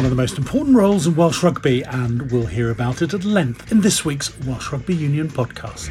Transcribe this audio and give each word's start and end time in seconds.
one 0.00 0.06
of 0.06 0.16
the 0.16 0.22
most 0.22 0.38
important 0.38 0.74
roles 0.74 1.06
in 1.06 1.14
Welsh 1.14 1.42
rugby, 1.42 1.82
and 1.82 2.32
we'll 2.32 2.46
hear 2.46 2.70
about 2.70 3.02
it 3.02 3.12
at 3.12 3.22
length 3.22 3.70
in 3.70 3.82
this 3.82 4.02
week's 4.02 4.34
Welsh 4.46 4.72
Rugby 4.72 4.94
Union 4.94 5.28
podcast. 5.28 5.90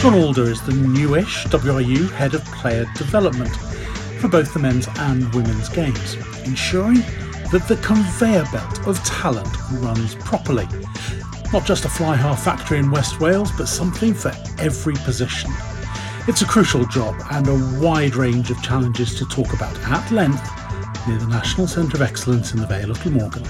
John 0.00 0.14
Alder 0.14 0.44
is 0.44 0.62
the 0.62 0.72
newish 0.72 1.44
WRU 1.48 2.10
Head 2.12 2.32
of 2.32 2.42
Player 2.46 2.86
Development 2.96 3.54
for 4.20 4.28
both 4.28 4.54
the 4.54 4.60
men's 4.60 4.88
and 5.00 5.30
women's 5.34 5.68
games, 5.68 6.14
ensuring 6.46 7.00
that 7.52 7.66
the 7.68 7.76
conveyor 7.82 8.46
belt 8.50 8.86
of 8.86 9.04
talent 9.04 9.54
runs 9.72 10.14
properly. 10.14 10.66
Not 11.54 11.64
just 11.64 11.84
a 11.84 11.88
fly 11.88 12.16
half 12.16 12.42
factory 12.42 12.78
in 12.78 12.90
West 12.90 13.20
Wales, 13.20 13.52
but 13.52 13.68
something 13.68 14.12
for 14.12 14.32
every 14.58 14.94
position. 14.94 15.52
It's 16.26 16.42
a 16.42 16.46
crucial 16.46 16.84
job 16.86 17.14
and 17.30 17.46
a 17.46 17.80
wide 17.80 18.16
range 18.16 18.50
of 18.50 18.60
challenges 18.60 19.14
to 19.14 19.24
talk 19.26 19.52
about 19.52 19.78
at 19.84 20.10
length 20.10 20.42
near 21.06 21.16
the 21.16 21.28
National 21.28 21.68
Centre 21.68 21.96
of 21.96 22.02
Excellence 22.02 22.54
in 22.54 22.60
the 22.60 22.66
Vale 22.66 22.90
of 22.90 23.00
Glamorgan. 23.04 23.44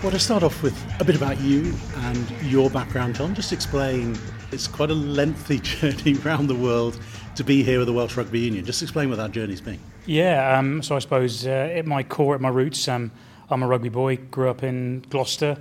Well, 0.00 0.12
to 0.12 0.18
start 0.20 0.44
off 0.44 0.62
with 0.62 0.80
a 1.00 1.04
bit 1.04 1.16
about 1.16 1.40
you 1.40 1.74
and 1.96 2.30
your 2.42 2.70
background, 2.70 3.16
John, 3.16 3.34
just 3.34 3.52
explain 3.52 4.16
it's 4.52 4.68
quite 4.68 4.92
a 4.92 4.94
lengthy 4.94 5.58
journey 5.58 6.16
around 6.24 6.46
the 6.46 6.54
world 6.54 7.00
to 7.34 7.42
be 7.42 7.64
here 7.64 7.78
with 7.78 7.88
the 7.88 7.92
Welsh 7.92 8.16
Rugby 8.16 8.38
Union. 8.38 8.64
Just 8.64 8.80
explain 8.80 9.08
what 9.08 9.16
that 9.16 9.32
journey's 9.32 9.60
been. 9.60 9.80
Yeah, 10.06 10.56
um, 10.56 10.84
so 10.84 10.94
I 10.94 11.00
suppose 11.00 11.48
uh, 11.48 11.50
at 11.50 11.84
my 11.84 12.04
core, 12.04 12.36
at 12.36 12.40
my 12.40 12.48
roots, 12.48 12.86
um, 12.86 13.10
I'm 13.50 13.62
a 13.62 13.66
rugby 13.66 13.88
boy, 13.88 14.16
grew 14.16 14.48
up 14.48 14.62
in 14.62 15.04
Gloucester. 15.10 15.58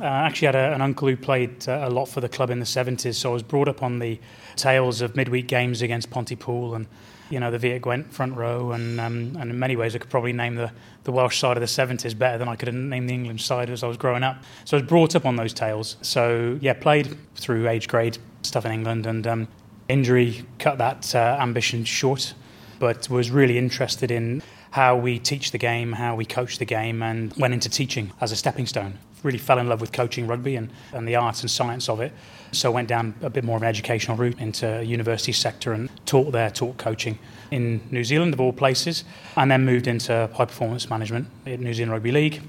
Uh, 0.00 0.04
I 0.04 0.26
actually 0.26 0.46
had 0.46 0.54
a, 0.54 0.74
an 0.74 0.80
uncle 0.80 1.08
who 1.08 1.16
played 1.16 1.68
uh, 1.68 1.82
a 1.84 1.90
lot 1.90 2.06
for 2.06 2.20
the 2.20 2.28
club 2.28 2.50
in 2.50 2.58
the 2.58 2.64
70s, 2.64 3.14
so 3.14 3.30
I 3.30 3.32
was 3.32 3.42
brought 3.42 3.68
up 3.68 3.82
on 3.82 3.98
the 3.98 4.18
tales 4.56 5.00
of 5.00 5.16
midweek 5.16 5.48
games 5.48 5.82
against 5.82 6.10
Pontypool 6.10 6.74
and 6.74 6.86
you 7.30 7.40
know 7.40 7.50
the 7.50 7.58
Viet 7.58 7.80
Gwent 7.80 8.12
front 8.12 8.36
row, 8.36 8.72
and 8.72 9.00
um, 9.00 9.36
and 9.40 9.50
in 9.50 9.58
many 9.58 9.74
ways 9.74 9.94
I 9.94 9.98
could 9.98 10.10
probably 10.10 10.34
name 10.34 10.54
the, 10.54 10.70
the 11.04 11.12
Welsh 11.12 11.38
side 11.38 11.56
of 11.56 11.62
the 11.62 11.66
70s 11.66 12.16
better 12.16 12.36
than 12.36 12.46
I 12.46 12.56
could 12.56 12.72
name 12.74 13.06
the 13.06 13.14
England 13.14 13.40
side 13.40 13.70
as 13.70 13.82
I 13.82 13.86
was 13.86 13.96
growing 13.96 14.22
up. 14.22 14.36
So 14.66 14.76
I 14.76 14.80
was 14.80 14.88
brought 14.88 15.16
up 15.16 15.24
on 15.24 15.36
those 15.36 15.54
tales. 15.54 15.96
So 16.02 16.58
yeah, 16.60 16.74
played 16.74 17.16
through 17.36 17.68
age 17.68 17.88
grade 17.88 18.18
stuff 18.42 18.66
in 18.66 18.72
England, 18.72 19.06
and 19.06 19.26
um, 19.26 19.48
injury 19.88 20.44
cut 20.58 20.76
that 20.78 21.14
uh, 21.14 21.38
ambition 21.40 21.84
short, 21.84 22.34
but 22.78 23.08
was 23.08 23.30
really 23.30 23.56
interested 23.56 24.10
in 24.10 24.42
how 24.72 24.96
we 24.96 25.18
teach 25.18 25.52
the 25.52 25.58
game, 25.58 25.92
how 25.92 26.14
we 26.16 26.24
coach 26.24 26.58
the 26.58 26.64
game, 26.64 27.02
and 27.02 27.32
went 27.34 27.54
into 27.54 27.68
teaching 27.68 28.10
as 28.20 28.32
a 28.32 28.36
stepping 28.36 28.66
stone. 28.66 28.98
Really 29.22 29.38
fell 29.38 29.58
in 29.58 29.68
love 29.68 29.80
with 29.80 29.92
coaching 29.92 30.26
rugby 30.26 30.56
and, 30.56 30.70
and 30.92 31.06
the 31.06 31.14
art 31.14 31.42
and 31.42 31.50
science 31.50 31.88
of 31.88 32.00
it. 32.00 32.12
So 32.52 32.70
went 32.70 32.88
down 32.88 33.14
a 33.22 33.30
bit 33.30 33.44
more 33.44 33.56
of 33.56 33.62
an 33.62 33.68
educational 33.68 34.16
route 34.16 34.40
into 34.40 34.82
university 34.84 35.32
sector 35.32 35.72
and 35.72 35.90
taught 36.06 36.32
there, 36.32 36.50
taught 36.50 36.78
coaching 36.78 37.18
in 37.50 37.82
New 37.90 38.02
Zealand 38.02 38.32
of 38.32 38.40
all 38.40 38.52
places, 38.52 39.04
and 39.36 39.50
then 39.50 39.64
moved 39.64 39.86
into 39.86 40.28
high 40.32 40.46
performance 40.46 40.88
management 40.88 41.28
at 41.46 41.60
New 41.60 41.74
Zealand 41.74 41.92
Rugby 41.92 42.10
League. 42.10 42.42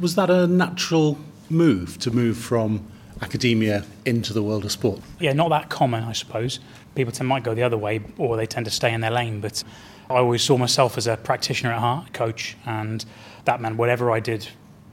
Was 0.00 0.16
that 0.16 0.28
a 0.28 0.48
natural 0.48 1.18
move 1.48 1.98
to 2.00 2.10
move 2.10 2.36
from 2.36 2.84
academia 3.22 3.84
into 4.04 4.32
the 4.32 4.42
world 4.42 4.64
of 4.64 4.72
sport? 4.72 5.00
Yeah, 5.18 5.32
not 5.32 5.50
that 5.50 5.68
common, 5.68 6.04
I 6.04 6.12
suppose. 6.12 6.60
People 6.94 7.12
tend, 7.12 7.28
might 7.28 7.42
go 7.42 7.54
the 7.54 7.62
other 7.62 7.78
way, 7.78 8.00
or 8.18 8.36
they 8.36 8.46
tend 8.46 8.64
to 8.66 8.70
stay 8.70 8.92
in 8.92 9.00
their 9.00 9.10
lane. 9.10 9.40
But 9.40 9.62
I 10.08 10.16
always 10.16 10.42
saw 10.42 10.56
myself 10.56 10.98
as 10.98 11.06
a 11.06 11.16
practitioner 11.16 11.72
at 11.72 11.78
heart, 11.78 12.12
coach, 12.12 12.56
and 12.66 13.04
that 13.44 13.60
meant 13.60 13.76
whatever 13.76 14.10
I 14.10 14.20
did 14.20 14.48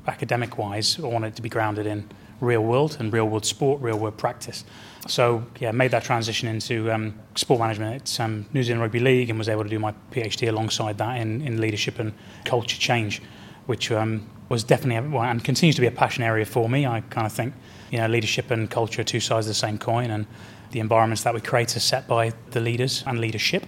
academic 0.08 0.58
wise, 0.58 1.00
I 1.00 1.08
wanted 1.08 1.36
to 1.36 1.42
be 1.42 1.50
grounded 1.50 1.86
in 1.86 2.10
real 2.40 2.64
world 2.64 2.98
and 3.00 3.12
real 3.12 3.28
world 3.28 3.46
sport, 3.46 3.82
real 3.82 3.98
world 3.98 4.18
practice. 4.18 4.64
So, 5.08 5.44
yeah, 5.60 5.72
made 5.72 5.92
that 5.92 6.04
transition 6.04 6.48
into 6.48 6.92
um, 6.92 7.18
sport 7.36 7.60
management 7.60 7.96
at 7.96 8.20
um, 8.20 8.46
New 8.54 8.64
Zealand 8.64 8.82
Rugby 8.82 9.00
League 9.00 9.30
and 9.30 9.40
was 9.40 9.50
able 9.50 9.64
to 9.64 9.70
do 9.70 9.80
my 9.80 9.94
PhD 10.12 10.50
alongside 10.50 10.98
that 10.98 11.20
in, 11.20 11.42
in 11.42 11.60
leadership 11.62 12.00
and 12.00 12.14
culture 12.46 12.78
change, 12.78 13.22
which 13.66 13.92
um, 13.92 14.28
was 14.50 14.64
definitely 14.64 15.10
well, 15.10 15.24
and 15.24 15.44
continues 15.44 15.76
to 15.76 15.82
be 15.82 15.88
a 15.88 15.92
passion 15.92 16.24
area 16.24 16.46
for 16.46 16.70
me. 16.70 16.86
I 16.86 17.02
kind 17.02 17.26
of 17.26 17.34
think, 17.34 17.54
you 17.92 18.00
know, 18.00 18.08
leadership 18.08 18.52
and 18.52 18.70
culture 18.70 19.02
are 19.02 19.06
two 19.06 19.20
sides 19.20 19.46
of 19.46 19.50
the 19.50 19.56
same 19.56 19.78
coin, 19.78 20.12
and 20.12 20.26
the 20.72 20.80
environments 20.80 21.24
that 21.24 21.34
we 21.34 21.42
create 21.42 21.76
are 21.76 21.80
set 21.80 22.08
by 22.08 22.34
the 22.52 22.60
leaders 22.60 23.04
and 23.08 23.20
leadership. 23.20 23.66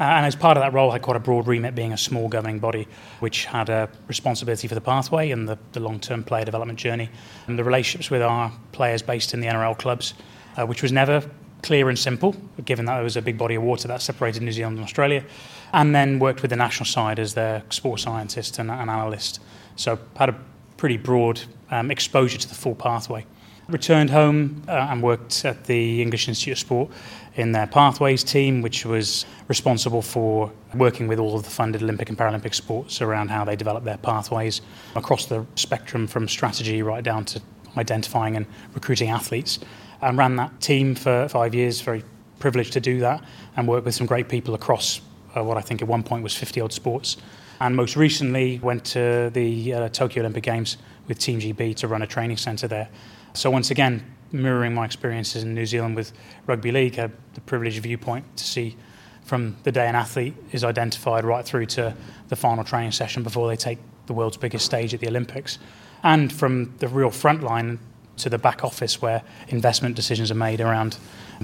Uh, 0.00 0.04
and 0.04 0.26
as 0.26 0.36
part 0.36 0.56
of 0.56 0.62
that 0.62 0.72
role, 0.72 0.90
I 0.90 0.94
had 0.94 1.02
quite 1.02 1.16
a 1.16 1.20
broad 1.20 1.48
remit 1.48 1.74
being 1.74 1.92
a 1.92 1.98
small 1.98 2.28
governing 2.28 2.60
body, 2.60 2.86
which 3.18 3.46
had 3.46 3.68
a 3.68 3.88
responsibility 4.06 4.68
for 4.68 4.76
the 4.76 4.80
pathway 4.80 5.30
and 5.32 5.48
the, 5.48 5.58
the 5.72 5.80
long 5.80 5.98
term 5.98 6.22
player 6.22 6.44
development 6.44 6.78
journey, 6.78 7.10
and 7.46 7.58
the 7.58 7.64
relationships 7.64 8.10
with 8.10 8.22
our 8.22 8.52
players 8.72 9.02
based 9.02 9.34
in 9.34 9.40
the 9.40 9.48
NRL 9.48 9.76
clubs, 9.76 10.14
uh, 10.56 10.64
which 10.64 10.82
was 10.82 10.92
never 10.92 11.28
clear 11.62 11.88
and 11.88 11.98
simple, 11.98 12.36
given 12.64 12.84
that 12.86 12.94
there 12.94 13.04
was 13.04 13.16
a 13.16 13.22
big 13.22 13.36
body 13.36 13.56
of 13.56 13.62
water 13.64 13.88
that 13.88 14.00
separated 14.00 14.42
New 14.42 14.52
Zealand 14.52 14.76
and 14.76 14.84
Australia, 14.84 15.24
and 15.72 15.92
then 15.92 16.20
worked 16.20 16.42
with 16.42 16.50
the 16.50 16.56
national 16.56 16.86
side 16.86 17.18
as 17.18 17.34
their 17.34 17.64
sports 17.70 18.04
scientist 18.04 18.60
and 18.60 18.70
an 18.70 18.88
analyst. 18.88 19.40
So 19.74 19.98
had 20.16 20.28
a 20.28 20.40
pretty 20.76 20.96
broad 20.96 21.40
um, 21.72 21.90
exposure 21.90 22.38
to 22.38 22.48
the 22.48 22.54
full 22.54 22.76
pathway. 22.76 23.26
Returned 23.68 24.08
home 24.08 24.62
uh, 24.66 24.88
and 24.90 25.02
worked 25.02 25.44
at 25.44 25.64
the 25.64 26.00
English 26.00 26.26
Institute 26.26 26.52
of 26.52 26.58
Sport 26.58 26.90
in 27.34 27.52
their 27.52 27.66
Pathways 27.66 28.24
team, 28.24 28.62
which 28.62 28.86
was 28.86 29.26
responsible 29.46 30.00
for 30.00 30.50
working 30.74 31.06
with 31.06 31.18
all 31.18 31.36
of 31.36 31.44
the 31.44 31.50
funded 31.50 31.82
Olympic 31.82 32.08
and 32.08 32.16
Paralympic 32.16 32.54
sports 32.54 33.02
around 33.02 33.28
how 33.28 33.44
they 33.44 33.56
develop 33.56 33.84
their 33.84 33.98
pathways 33.98 34.62
across 34.96 35.26
the 35.26 35.44
spectrum 35.54 36.06
from 36.06 36.28
strategy 36.28 36.82
right 36.82 37.04
down 37.04 37.26
to 37.26 37.42
identifying 37.76 38.36
and 38.36 38.46
recruiting 38.72 39.10
athletes. 39.10 39.58
And 40.00 40.16
ran 40.16 40.36
that 40.36 40.62
team 40.62 40.94
for 40.94 41.28
five 41.28 41.54
years, 41.54 41.82
very 41.82 42.04
privileged 42.38 42.72
to 42.72 42.80
do 42.80 43.00
that, 43.00 43.22
and 43.54 43.68
work 43.68 43.84
with 43.84 43.94
some 43.94 44.06
great 44.06 44.30
people 44.30 44.54
across 44.54 45.02
uh, 45.36 45.44
what 45.44 45.58
I 45.58 45.60
think 45.60 45.82
at 45.82 45.88
one 45.88 46.02
point 46.02 46.22
was 46.22 46.34
50 46.34 46.62
odd 46.62 46.72
sports. 46.72 47.18
And 47.60 47.76
most 47.76 47.96
recently 47.96 48.60
went 48.60 48.86
to 48.86 49.28
the 49.34 49.74
uh, 49.74 49.88
Tokyo 49.90 50.22
Olympic 50.22 50.44
Games 50.44 50.78
with 51.06 51.18
Team 51.18 51.38
GB 51.38 51.76
to 51.76 51.88
run 51.88 52.00
a 52.00 52.06
training 52.06 52.38
centre 52.38 52.66
there 52.66 52.88
so 53.38 53.52
once 53.52 53.70
again, 53.70 54.04
mirroring 54.32 54.74
my 54.74 54.84
experiences 54.84 55.44
in 55.44 55.54
New 55.54 55.64
Zealand 55.64 55.94
with 55.94 56.12
rugby 56.46 56.72
league, 56.72 56.96
had 56.96 57.12
the 57.34 57.40
privileged 57.42 57.80
viewpoint 57.80 58.24
to 58.36 58.42
see 58.42 58.76
from 59.22 59.56
the 59.62 59.70
day 59.70 59.86
an 59.86 59.94
athlete 59.94 60.34
is 60.50 60.64
identified 60.64 61.24
right 61.24 61.44
through 61.44 61.66
to 61.66 61.94
the 62.30 62.34
final 62.34 62.64
training 62.64 62.90
session 62.90 63.22
before 63.22 63.46
they 63.46 63.54
take 63.54 63.78
the 64.06 64.12
world's 64.12 64.36
biggest 64.36 64.64
stage 64.64 64.92
at 64.92 64.98
the 64.98 65.06
Olympics, 65.06 65.60
and 66.02 66.32
from 66.32 66.74
the 66.78 66.88
real 66.88 67.10
front 67.10 67.44
line 67.44 67.78
to 68.16 68.28
the 68.28 68.38
back 68.38 68.64
office 68.64 69.00
where 69.00 69.22
investment 69.46 69.94
decisions 69.94 70.32
are 70.32 70.34
made 70.34 70.60
around 70.60 70.94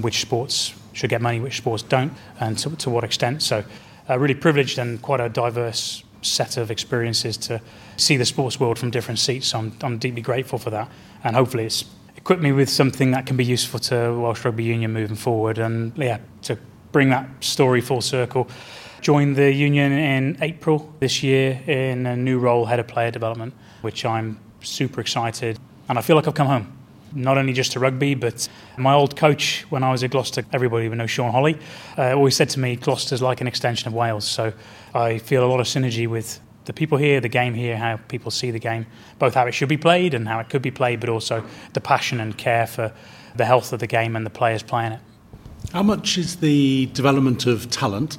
which 0.01 0.19
sports 0.19 0.73
should 0.91 1.09
get 1.09 1.21
money, 1.21 1.39
which 1.39 1.55
sports 1.55 1.81
don't, 1.81 2.11
and 2.41 2.57
to, 2.57 2.75
to 2.75 2.89
what 2.89 3.05
extent. 3.05 3.41
So, 3.41 3.63
uh, 4.09 4.19
really 4.19 4.35
privileged 4.35 4.77
and 4.79 5.01
quite 5.01 5.21
a 5.21 5.29
diverse 5.29 6.03
set 6.25 6.57
of 6.57 6.71
experiences 6.71 7.37
to 7.37 7.61
see 7.97 8.17
the 8.17 8.25
sports 8.25 8.59
world 8.59 8.79
from 8.79 8.89
different 8.89 9.19
seats. 9.19 9.47
So 9.47 9.59
I'm, 9.59 9.77
I'm 9.81 9.97
deeply 9.97 10.21
grateful 10.21 10.59
for 10.59 10.69
that, 10.71 10.89
and 11.25 11.35
hopefully 11.35 11.65
it's 11.65 11.83
equipped 12.15 12.41
me 12.41 12.53
with 12.53 12.69
something 12.69 13.11
that 13.11 13.25
can 13.25 13.35
be 13.35 13.43
useful 13.43 13.79
to 13.79 14.17
Welsh 14.17 14.45
Rugby 14.45 14.63
Union 14.63 14.93
moving 14.93 15.17
forward. 15.17 15.57
And 15.57 15.91
yeah, 15.97 16.19
to 16.43 16.57
bring 16.91 17.09
that 17.09 17.27
story 17.41 17.81
full 17.81 18.01
circle. 18.01 18.47
Joined 19.01 19.35
the 19.35 19.51
union 19.51 19.91
in 19.91 20.37
April 20.41 20.93
this 20.99 21.21
year 21.21 21.61
in 21.67 22.05
a 22.05 22.15
new 22.15 22.39
role, 22.39 22.65
head 22.65 22.79
of 22.79 22.87
player 22.87 23.11
development, 23.11 23.53
which 23.81 24.05
I'm 24.05 24.39
super 24.61 25.01
excited, 25.01 25.59
and 25.89 25.99
I 25.99 26.01
feel 26.01 26.15
like 26.15 26.27
I've 26.27 26.33
come 26.33 26.47
home 26.47 26.71
not 27.13 27.37
only 27.37 27.53
just 27.53 27.71
to 27.71 27.79
rugby, 27.79 28.13
but 28.13 28.47
my 28.77 28.93
old 28.93 29.15
coach 29.15 29.65
when 29.69 29.83
I 29.83 29.91
was 29.91 30.03
at 30.03 30.11
Gloucester, 30.11 30.43
everybody 30.51 30.89
would 30.89 30.97
know 30.97 31.07
Sean 31.07 31.31
Holly, 31.31 31.57
uh, 31.97 32.13
always 32.13 32.35
said 32.35 32.49
to 32.49 32.59
me, 32.59 32.75
Gloucester's 32.75 33.21
like 33.21 33.39
an 33.39 33.47
extension 33.47 33.87
of 33.87 33.93
Wales. 33.93 34.25
So 34.25 34.51
I 34.93 35.19
feel 35.19 35.45
a 35.45 35.47
lot 35.47 35.61
of 35.61 35.65
synergy 35.65 36.07
with 36.07 36.41
the 36.65 36.73
people 36.73 36.97
here, 36.97 37.21
the 37.21 37.29
game 37.29 37.53
here, 37.53 37.77
how 37.77 37.97
people 38.07 38.31
see 38.31 38.51
the 38.51 38.59
game, 38.59 38.85
both 39.19 39.33
how 39.33 39.45
it 39.45 39.53
should 39.53 39.69
be 39.69 39.77
played 39.77 40.13
and 40.13 40.27
how 40.27 40.39
it 40.39 40.49
could 40.49 40.61
be 40.61 40.71
played, 40.71 40.99
but 40.99 41.09
also 41.09 41.43
the 41.73 41.81
passion 41.81 42.19
and 42.19 42.37
care 42.37 42.67
for 42.67 42.91
the 43.35 43.45
health 43.45 43.73
of 43.73 43.79
the 43.79 43.87
game 43.87 44.15
and 44.15 44.25
the 44.25 44.29
players 44.29 44.63
playing 44.63 44.93
it. 44.93 44.99
How 45.73 45.83
much 45.83 46.17
is 46.17 46.37
the 46.37 46.87
development 46.87 47.45
of 47.45 47.69
talent 47.69 48.17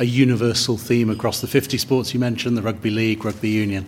a 0.00 0.04
universal 0.04 0.76
theme 0.76 1.10
across 1.10 1.40
the 1.40 1.46
50 1.46 1.76
sports 1.78 2.14
you 2.14 2.20
mentioned, 2.20 2.56
the 2.56 2.62
rugby 2.62 2.90
league, 2.90 3.24
rugby 3.24 3.48
union? 3.48 3.86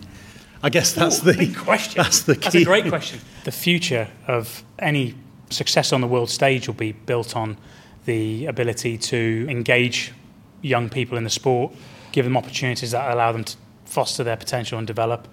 I 0.63 0.69
guess 0.69 0.93
that's 0.93 1.25
Ooh, 1.25 1.31
the 1.31 1.53
question. 1.53 1.93
That's 2.03 2.21
the 2.21 2.35
key. 2.35 2.41
That's 2.41 2.55
a 2.55 2.63
great 2.65 2.87
question. 2.87 3.19
The 3.45 3.51
future 3.51 4.07
of 4.27 4.63
any 4.77 5.15
success 5.49 5.91
on 5.91 6.01
the 6.01 6.07
world 6.07 6.29
stage 6.29 6.67
will 6.67 6.75
be 6.75 6.91
built 6.91 7.35
on 7.35 7.57
the 8.05 8.45
ability 8.45 8.97
to 8.97 9.47
engage 9.49 10.13
young 10.61 10.89
people 10.89 11.17
in 11.17 11.23
the 11.23 11.31
sport, 11.31 11.73
give 12.11 12.25
them 12.25 12.37
opportunities 12.37 12.91
that 12.91 13.11
allow 13.11 13.31
them 13.31 13.43
to 13.43 13.55
foster 13.91 14.23
their 14.23 14.37
potential 14.37 14.77
and 14.77 14.87
develop, 14.87 15.27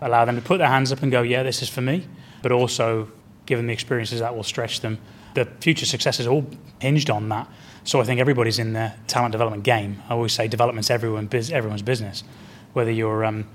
allow 0.00 0.24
them 0.24 0.36
to 0.36 0.42
put 0.42 0.58
their 0.58 0.68
hands 0.68 0.92
up 0.92 1.02
and 1.02 1.10
go, 1.10 1.22
yeah, 1.22 1.42
this 1.42 1.62
is 1.62 1.68
for 1.68 1.80
me, 1.80 2.06
but 2.42 2.52
also 2.52 3.08
give 3.46 3.58
them 3.58 3.66
the 3.66 3.72
experiences 3.72 4.20
that 4.20 4.34
will 4.34 4.44
stretch 4.44 4.80
them. 4.80 4.98
The 5.34 5.46
future 5.60 5.86
success 5.86 6.20
is 6.20 6.26
all 6.26 6.46
hinged 6.80 7.10
on 7.10 7.28
that. 7.30 7.48
So 7.82 8.00
I 8.00 8.04
think 8.04 8.20
everybody's 8.20 8.58
in 8.58 8.72
the 8.72 8.92
talent 9.06 9.32
development 9.32 9.64
game. 9.64 10.02
I 10.08 10.12
always 10.12 10.32
say 10.32 10.48
development's 10.48 10.90
everyone, 10.90 11.28
everyone's 11.52 11.82
business. 11.82 12.24
Whether 12.72 12.92
you're 12.92 13.24
um, 13.24 13.46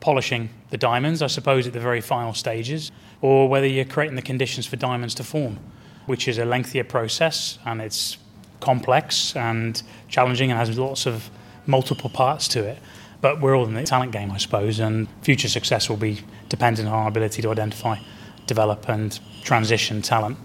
polishing 0.00 0.50
the 0.70 0.76
diamonds, 0.76 1.22
I 1.22 1.28
suppose, 1.28 1.66
at 1.66 1.72
the 1.72 1.80
very 1.80 2.00
final 2.00 2.34
stages, 2.34 2.90
or 3.22 3.48
whether 3.48 3.66
you're 3.66 3.84
creating 3.84 4.16
the 4.16 4.22
conditions 4.22 4.66
for 4.66 4.76
diamonds 4.76 5.14
to 5.14 5.24
form. 5.24 5.58
which 6.06 6.26
is 6.26 6.38
a 6.38 6.44
lengthier 6.44 6.82
process 6.82 7.58
and 7.64 7.80
it's 7.80 8.18
complex 8.58 9.36
and 9.36 9.82
challenging 10.08 10.50
and 10.50 10.58
has 10.58 10.76
lots 10.76 11.06
of 11.06 11.30
multiple 11.66 12.10
parts 12.10 12.48
to 12.48 12.64
it. 12.64 12.78
But 13.20 13.40
we're 13.40 13.56
all 13.56 13.66
in 13.66 13.74
the 13.74 13.82
talent 13.82 14.12
game, 14.12 14.30
I 14.30 14.38
suppose, 14.38 14.80
and 14.80 15.06
future 15.22 15.48
success 15.48 15.88
will 15.88 15.96
be 15.96 16.20
dependent 16.48 16.88
on 16.88 16.94
our 16.94 17.08
ability 17.08 17.42
to 17.42 17.50
identify, 17.50 17.98
develop, 18.46 18.88
and 18.88 19.18
transition 19.42 20.00
talent 20.00 20.38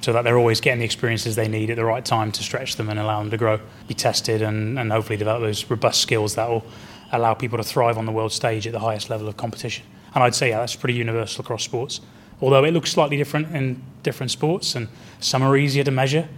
so 0.00 0.12
that 0.12 0.22
they're 0.22 0.38
always 0.38 0.60
getting 0.60 0.78
the 0.78 0.84
experiences 0.84 1.36
they 1.36 1.48
need 1.48 1.68
at 1.70 1.76
the 1.76 1.84
right 1.84 2.04
time 2.04 2.30
to 2.30 2.42
stretch 2.42 2.76
them 2.76 2.88
and 2.88 2.98
allow 2.98 3.18
them 3.18 3.30
to 3.30 3.36
grow, 3.36 3.58
be 3.88 3.94
tested, 3.94 4.40
and, 4.40 4.78
and 4.78 4.92
hopefully 4.92 5.16
develop 5.16 5.42
those 5.42 5.68
robust 5.68 6.00
skills 6.00 6.34
that 6.36 6.48
will 6.48 6.64
allow 7.12 7.34
people 7.34 7.58
to 7.58 7.64
thrive 7.64 7.98
on 7.98 8.06
the 8.06 8.12
world 8.12 8.32
stage 8.32 8.66
at 8.66 8.72
the 8.72 8.78
highest 8.78 9.10
level 9.10 9.28
of 9.28 9.36
competition. 9.36 9.84
And 10.14 10.22
I'd 10.22 10.34
say 10.34 10.50
yeah, 10.50 10.60
that's 10.60 10.76
pretty 10.76 10.94
universal 10.94 11.42
across 11.42 11.64
sports. 11.64 12.00
Although 12.40 12.64
it 12.64 12.72
looks 12.72 12.90
slightly 12.90 13.16
different 13.16 13.54
in 13.54 13.82
different 14.02 14.30
sports, 14.30 14.74
and 14.74 14.88
some 15.20 15.42
are 15.42 15.56
easier 15.56 15.84
to 15.84 15.90
measure, 15.90 16.28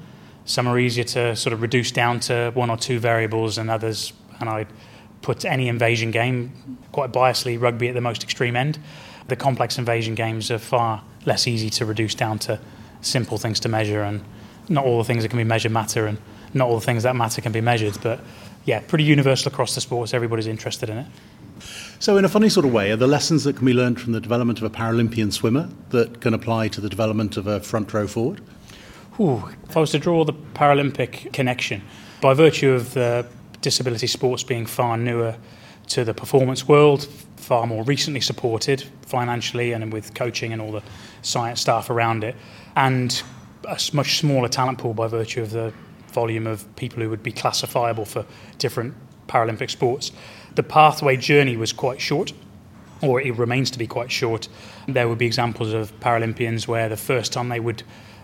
some 0.45 0.67
are 0.67 0.79
easier 0.79 1.05
to 1.05 1.37
sort 1.37 1.53
of 1.53 1.61
reduce 1.61 1.91
down 1.91 2.21
to 2.21 2.53
one 2.55 2.71
or 2.71 2.77
two 2.77 2.99
variables, 2.99 3.59
and 3.59 3.71
others, 3.71 4.13
and 4.41 4.49
I 4.49 4.67
put 5.23 5.45
any 5.45 5.69
invasion 5.69 6.11
game, 6.11 6.79
quite 6.93 7.13
biasly, 7.13 7.61
rugby 7.61 7.89
at 7.89 7.95
the 7.95 8.01
most 8.01 8.23
extreme 8.23 8.57
end. 8.57 8.79
The 9.29 9.37
complex 9.37 9.79
invasion 9.79 10.15
games 10.15 10.51
are 10.51 10.59
far 10.59 11.03
less 11.27 11.47
easy 11.47 11.71
to 11.71 11.85
reduce 11.85 12.15
down 12.15 12.39
to 12.41 12.61
simple 13.01 13.39
things 13.39 13.61
to 13.61 13.69
measure, 13.69 14.03
and 14.03 14.23
not 14.69 14.85
all 14.85 14.99
the 14.99 15.05
things 15.05 15.23
that 15.23 15.29
can 15.29 15.39
be 15.39 15.45
measured 15.45 15.73
matter, 15.73 16.07
and 16.07 16.19
not 16.55 16.69
all 16.69 16.79
the 16.79 16.87
things 16.87 17.03
that 17.03 17.15
matter 17.15 17.41
can 17.41 17.53
be 17.53 17.61
measured. 17.61 17.99
But 18.03 18.21
yeah, 18.65 18.81
pretty 18.81 19.05
universal 19.05 19.53
across 19.53 19.75
the 19.75 19.81
sports. 19.81 20.15
Everybody's 20.15 20.47
interested 20.47 20.89
in 20.89 20.99
it. 20.99 21.07
So, 21.99 22.17
in 22.17 22.25
a 22.25 22.29
funny 22.29 22.49
sort 22.49 22.65
of 22.65 22.73
way, 22.73 22.93
are 22.93 22.97
the 22.97 23.09
lessons 23.09 23.45
that 23.45 23.57
can 23.57 23.67
be 23.67 23.73
learned 23.73 24.01
from 24.01 24.13
the 24.13 24.21
development 24.21 24.61
of 24.61 24.65
a 24.65 24.71
Paralympian 24.71 25.33
swimmer 25.33 25.69
that 25.91 26.21
can 26.21 26.33
apply 26.33 26.69
to 26.69 26.81
the 26.81 26.89
development 26.89 27.37
of 27.37 27.47
a 27.47 27.61
front 27.61 27.93
row 27.93 28.07
forward? 28.07 28.41
Ooh, 29.19 29.43
if 29.69 29.77
I 29.77 29.81
was 29.81 29.91
to 29.91 29.99
draw 29.99 30.25
the 30.25 30.33
Paralympic 30.33 31.33
connection, 31.33 31.83
by 32.21 32.35
virtue 32.35 32.71
of 32.71 32.95
the 32.95 33.27
disability 33.61 34.07
sports 34.07 34.43
being 34.43 34.67
far 34.67 34.97
newer 34.97 35.37
to 35.89 36.05
the 36.05 36.15
performance 36.15 36.69
world, 36.69 37.05
far 37.37 37.67
more 37.67 37.83
recently 37.85 38.21
supported 38.21 38.85
financially 39.07 39.73
and 39.73 39.93
with 39.93 40.15
coaching 40.15 40.53
and 40.53 40.61
all 40.61 40.73
the 40.73 40.83
science 41.23 41.61
staff 41.61 41.91
around 41.91 42.25
it, 42.25 42.37
and 42.77 43.23
a 43.65 43.81
much 43.93 44.19
smaller 44.19 44.49
talent 44.49 44.79
pool 44.79 44.95
by 44.95 45.07
virtue 45.07 45.43
of 45.43 45.51
the 45.51 45.73
volume 46.09 46.47
of 46.47 46.65
people 46.77 47.03
who 47.03 47.11
would 47.11 47.23
be 47.23 47.33
classifiable 47.33 48.05
for 48.05 48.25
different 48.59 48.95
Paralympic 49.29 49.71
sports. 49.71 50.13
The 50.55 50.63
pathway 50.63 51.17
journey 51.17 51.57
was 51.57 51.73
quite 51.73 52.01
short, 52.01 52.33
or 53.03 53.21
it 53.21 53.37
remains 53.37 53.71
to 53.73 53.79
be 53.79 53.87
quite 53.87 54.11
short. 54.11 54.49
There 54.87 55.09
would 55.09 55.19
be 55.19 55.27
examples 55.27 55.73
of 55.73 55.99
Paralympians 56.01 56.67
where 56.67 56.89
the 56.89 56.97
first 56.97 57.33
time 57.33 57.49
they 57.49 57.61
would 57.61 57.83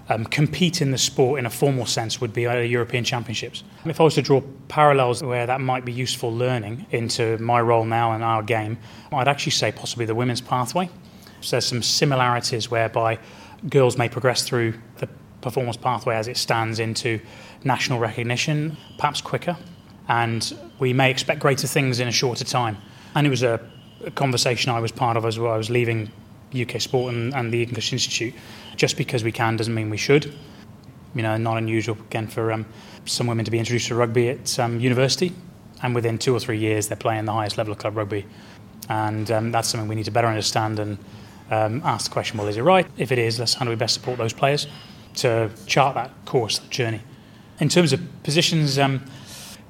um, 0.09 0.25
compete 0.25 0.83
in 0.83 0.91
the 0.91 0.99
sport 0.99 1.39
in 1.39 1.47
a 1.47 1.51
formal 1.51 1.87
sense 1.87 2.21
would 2.21 2.33
be 2.33 2.47
at 2.47 2.59
European 2.69 3.05
Championships. 3.05 3.65
If 3.85 4.01
I 4.01 4.05
was 4.05 4.15
to 4.15 4.23
draw 4.23 4.43
parallels 4.69 5.23
where 5.23 5.47
that 5.47 5.61
might 5.61 5.85
be 5.85 5.93
useful 5.93 6.33
learning 6.33 6.87
into 6.91 7.39
my 7.39 7.61
role 7.61 7.85
now 7.85 8.13
and 8.13 8.23
our 8.23 8.43
game, 8.43 8.79
I'd 9.13 9.29
actually 9.29 9.53
say 9.53 9.73
possibly 9.73 10.05
the 10.05 10.15
women's 10.15 10.41
pathway. 10.41 10.91
So 11.41 11.57
there's 11.57 11.67
some 11.67 11.83
similarities 11.83 12.71
whereby 12.71 13.19
girls 13.69 13.97
may 13.97 14.09
progress 14.09 14.43
through 14.43 14.75
the 14.99 15.09
performance 15.41 15.77
pathway 15.77 16.17
as 16.17 16.29
it 16.29 16.37
stands 16.37 16.79
into 16.79 17.21
national 17.65 17.99
recognition, 17.99 18.77
perhaps 18.99 19.21
quicker, 19.21 19.57
and 20.09 20.57
we 20.79 20.93
may 20.93 21.11
expect 21.11 21.41
greater 21.41 21.67
things 21.67 22.01
in 22.01 22.09
a 22.09 22.13
shorter 22.13 22.45
time. 22.45 22.77
And 23.15 23.27
it 23.27 23.31
was 23.31 23.43
a, 23.43 23.61
a 24.05 24.11
conversation 24.11 24.71
I 24.71 24.81
was 24.81 24.93
part 24.93 25.17
of 25.17 25.25
as 25.25 25.39
well. 25.39 25.53
I 25.53 25.57
was 25.57 25.71
leaving 25.71 26.11
UK 26.63 26.81
Sport 26.81 27.15
and, 27.15 27.35
and 27.35 27.53
the 27.53 27.63
English 27.63 27.93
Institute. 27.93 28.35
Just 28.77 28.97
because 28.97 29.25
we 29.25 29.33
can 29.33 29.57
doesn't 29.57 29.75
mean 29.75 29.91
we 29.91 29.97
should. 29.97 30.35
You 31.15 31.23
know, 31.23 31.37
not 31.37 31.59
unusual 31.59 31.97
again 32.09 32.27
for 32.27 32.53
um, 32.53 32.67
some 33.05 33.27
women 33.27 33.45
to 33.45 33.51
be 33.51 33.59
introduced 33.59 33.89
to 33.89 33.95
rugby 33.95 34.31
at 34.31 34.59
um, 34.59 34.81
university, 34.81 35.33
and 35.83 35.95
within 35.95 36.19
two 36.19 36.35
or 36.35 36.41
three 36.41 36.59
years 36.59 36.89
they're 36.89 36.97
playing 36.97 37.25
the 37.25 37.33
highest 37.33 37.57
level 37.57 37.73
of 37.73 37.79
club 37.79 37.97
rugby, 37.97 38.27
and 38.89 39.31
um, 39.31 39.53
that's 39.53 39.69
something 39.69 39.89
we 39.89 39.95
need 39.95 40.07
to 40.07 40.11
better 40.11 40.27
understand 40.27 40.81
and 40.81 40.99
um, 41.51 41.83
ask 41.85 42.11
the 42.11 42.13
question: 42.13 42.37
Well, 42.37 42.49
is 42.49 42.57
it 42.57 42.63
right? 42.63 42.87
If 42.97 43.13
it 43.13 43.19
is, 43.19 43.39
let's 43.39 43.55
how 43.55 43.65
do 43.65 43.71
we 43.71 43.77
best 43.77 43.95
support 43.95 44.19
those 44.19 44.33
players 44.33 44.67
to 45.17 45.51
chart 45.67 45.95
that 45.95 46.11
course, 46.25 46.59
that 46.59 46.71
journey. 46.71 47.01
In 47.61 47.69
terms 47.69 47.93
of 47.93 48.01
positions, 48.25 48.79
um, 48.79 49.05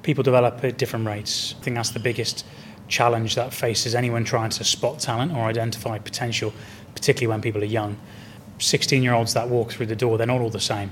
people 0.01 0.23
develop 0.23 0.63
at 0.63 0.77
different 0.77 1.05
rates. 1.05 1.53
I 1.59 1.63
think 1.63 1.75
that's 1.75 1.91
the 1.91 1.99
biggest 1.99 2.45
challenge 2.87 3.35
that 3.35 3.53
faces 3.53 3.95
anyone 3.95 4.23
trying 4.23 4.49
to 4.51 4.63
spot 4.63 4.99
talent 4.99 5.33
or 5.33 5.41
identify 5.41 5.97
potential, 5.97 6.53
particularly 6.93 7.27
when 7.27 7.41
people 7.41 7.61
are 7.61 7.65
young. 7.65 7.97
16 8.59 9.03
year 9.03 9.13
olds 9.13 9.33
that 9.33 9.49
walk 9.49 9.71
through 9.71 9.87
the 9.87 9.95
door, 9.95 10.17
they're 10.17 10.27
not 10.27 10.41
all 10.41 10.49
the 10.49 10.59
same. 10.59 10.91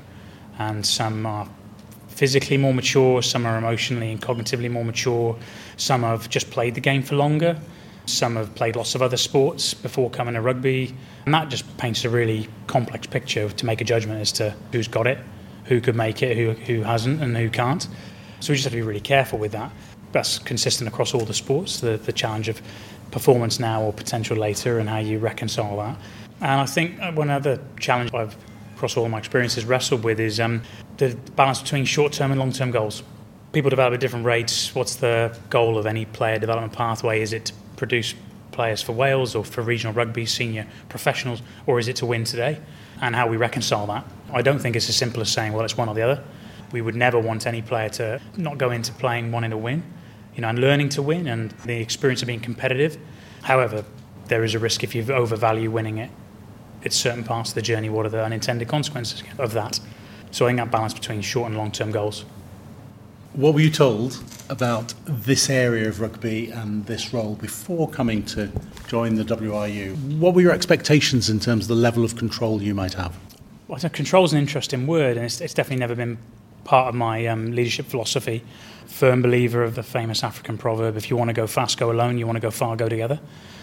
And 0.60 0.86
some 0.86 1.25
are 1.25 1.48
physically 2.07 2.57
more 2.57 2.74
mature, 2.74 3.22
some 3.22 3.45
are 3.45 3.57
emotionally 3.57 4.12
and 4.12 4.22
cognitively 4.22 4.69
more 4.69 4.86
mature, 4.86 5.38
some 5.78 6.04
have 6.04 6.30
just 6.30 6.51
played 6.51 6.75
the 6.75 6.81
game 6.81 7.01
for 7.01 7.16
longer, 7.16 7.60
some 8.06 8.36
have 8.36 8.54
played 8.54 8.75
lots 8.75 8.95
of 8.95 9.01
other 9.01 9.18
sports 9.18 9.74
before 9.74 10.10
coming 10.10 10.34
to 10.36 10.42
rugby. 10.42 10.95
And 11.25 11.34
that 11.34 11.50
just 11.50 11.78
paints 11.78 12.04
a 12.06 12.10
really 12.10 12.48
complex 12.68 13.07
picture 13.07 13.50
to 13.50 13.66
make 13.66 13.81
a 13.81 13.84
judgment 13.84 14.19
as 14.19 14.31
to 14.34 14.56
who's 14.72 14.88
got 14.88 15.07
it, 15.07 15.19
who 15.66 15.80
could 15.80 15.95
make 15.95 16.22
it, 16.22 16.38
who, 16.38 16.51
who 16.51 16.84
hasn't, 16.84 17.22
and 17.22 17.36
who 17.36 17.50
can't. 17.50 17.88
So 18.42 18.51
we 18.51 18.56
just 18.56 18.66
have 18.66 18.74
to 18.74 18.78
be 18.78 18.81
really 18.81 19.00
careful 19.00 19.40
with 19.40 19.54
that. 19.54 19.72
That's 20.13 20.39
consistent 20.39 20.88
across 20.88 21.13
all 21.13 21.25
the 21.25 21.33
sports, 21.33 21.81
the, 21.81 21.98
the 21.98 22.13
challenge 22.13 22.48
of 22.48 22.62
performance 23.12 23.60
now 23.60 23.83
or 23.83 23.92
potential 23.92 24.38
later 24.38 24.80
and 24.80 24.88
how 24.88 25.00
you 25.00 25.19
reconcile 25.19 25.75
that. 25.77 25.98
And 26.39 26.62
I 26.62 26.65
think 26.65 27.00
uh, 27.01 27.12
one 27.12 27.30
other 27.30 27.60
challenge 27.80 28.13
I've, 28.13 28.36
across 28.75 28.95
all 28.95 29.07
my 29.10 29.18
experiences, 29.18 29.65
wrestled 29.65 30.04
with 30.04 30.19
is 30.19 30.39
um, 30.39 30.62
the 30.98 31.15
balance 31.36 31.62
between 31.62 31.86
short 31.86 32.13
term 32.13 32.31
and 32.31 32.39
long 32.39 32.51
term 32.51 32.71
goals. 32.71 33.04
People 33.51 33.69
develop 33.69 33.94
at 33.94 34.00
different 34.00 34.25
rates. 34.25 34.74
What's 34.74 34.95
the 34.95 35.38
goal 35.50 35.77
of 35.77 35.86
any 35.86 36.06
player 36.06 36.39
development 36.39 36.74
pathway? 36.74 37.21
Is 37.21 37.33
it 37.33 37.45
to 37.45 37.54
produce 37.75 38.16
players 38.51 38.81
for 38.81 38.94
Wales 38.94 39.36
or 39.36 39.44
for 39.44 39.62
regional 39.62 39.94
rugby, 39.94 40.25
senior 40.25 40.68
professionals, 40.89 41.42
or 41.66 41.80
is 41.80 41.88
it 41.88 41.95
to 41.98 42.06
win 42.06 42.24
today? 42.24 42.59
And 43.01 43.16
how 43.16 43.27
we 43.27 43.38
reconcile 43.38 43.88
that. 43.88 44.06
I 44.31 44.42
don't 44.42 44.59
think 44.59 44.75
it's 44.75 44.89
as 44.89 44.95
simple 44.95 45.21
as 45.21 45.31
saying, 45.31 45.54
well, 45.54 45.66
it's 45.66 45.77
one 45.77 45.89
or 45.89 45.95
the 45.95 46.01
other. 46.01 46.24
We 46.71 46.81
would 46.81 46.95
never 46.95 47.19
want 47.19 47.45
any 47.45 47.62
player 47.62 47.89
to 47.89 48.21
not 48.38 48.57
go 48.57 48.71
into 48.71 48.92
playing 48.94 49.31
wanting 49.31 49.51
to 49.51 49.57
win, 49.57 49.83
you 50.35 50.41
know, 50.41 50.50
and 50.50 50.59
learning 50.59 50.90
to 50.90 51.02
win 51.02 51.28
and 51.28 51.52
the 51.66 51.80
experience 51.80 52.21
of 52.21 52.28
being 52.28 52.40
competitive. 52.40 52.97
However, 53.44 53.85
there 54.28 54.44
is 54.44 54.56
a 54.56 54.59
risk 54.59 54.83
if 54.83 54.95
you 54.95 55.04
overvalue 55.13 55.69
winning 55.69 55.97
it 55.97 56.09
it's 56.83 56.95
certain 56.95 57.23
parts 57.23 57.52
of 57.52 57.56
the 57.56 57.61
journey, 57.61 57.90
what 57.90 58.06
are 58.06 58.09
the 58.09 58.23
unintended 58.23 58.68
consequences 58.68 59.23
of 59.37 59.54
that? 59.54 59.80
So 60.31 60.45
I 60.45 60.49
think 60.49 60.59
that 60.59 60.71
balance 60.71 60.94
between 60.94 61.21
short 61.21 61.47
and 61.47 61.57
long 61.57 61.71
term 61.71 61.92
goals. 61.92 62.25
What 63.33 63.56
were 63.56 63.61
you 63.61 63.71
told 63.71 64.21
about 64.49 64.94
this 65.06 65.49
area 65.49 65.90
of 65.90 65.99
rugby 65.99 66.52
and 66.52 66.85
this 66.85 67.13
role 67.13 67.35
before 67.35 67.90
coming 67.90 68.23
to 68.25 68.52
join 68.87 69.16
the 69.16 69.23
WRU? 69.23 70.19
What 70.19 70.35
were 70.35 70.42
your 70.42 70.52
expectations 70.52 71.30
in 71.30 71.40
terms 71.40 71.63
of 71.63 71.68
the 71.69 71.75
level 71.75 72.04
of 72.04 72.16
control 72.16 72.61
you 72.61 72.75
might 72.75 72.94
have? 72.94 73.18
Well, 73.68 73.80
control 73.80 74.25
is 74.25 74.33
an 74.33 74.40
interesting 74.40 74.85
word, 74.85 75.18
and 75.18 75.25
it's, 75.25 75.42
it's 75.42 75.54
definitely 75.54 75.80
never 75.80 75.95
been 75.95 76.19
part 76.63 76.89
of 76.89 76.95
my 76.95 77.25
um, 77.27 77.51
leadership 77.51 77.85
philosophy. 77.85 78.43
Firm 78.85 79.21
believer 79.21 79.63
of 79.63 79.75
the 79.75 79.83
famous 79.83 80.23
African 80.23 80.57
proverb 80.57 80.97
if 80.97 81.09
you 81.09 81.17
want 81.17 81.29
to 81.29 81.33
go 81.33 81.47
fast, 81.47 81.79
go 81.79 81.91
alone, 81.91 82.17
you 82.17 82.25
want 82.25 82.35
to 82.35 82.41
go 82.41 82.51
far, 82.51 82.75
go 82.75 82.87
together. 82.87 83.19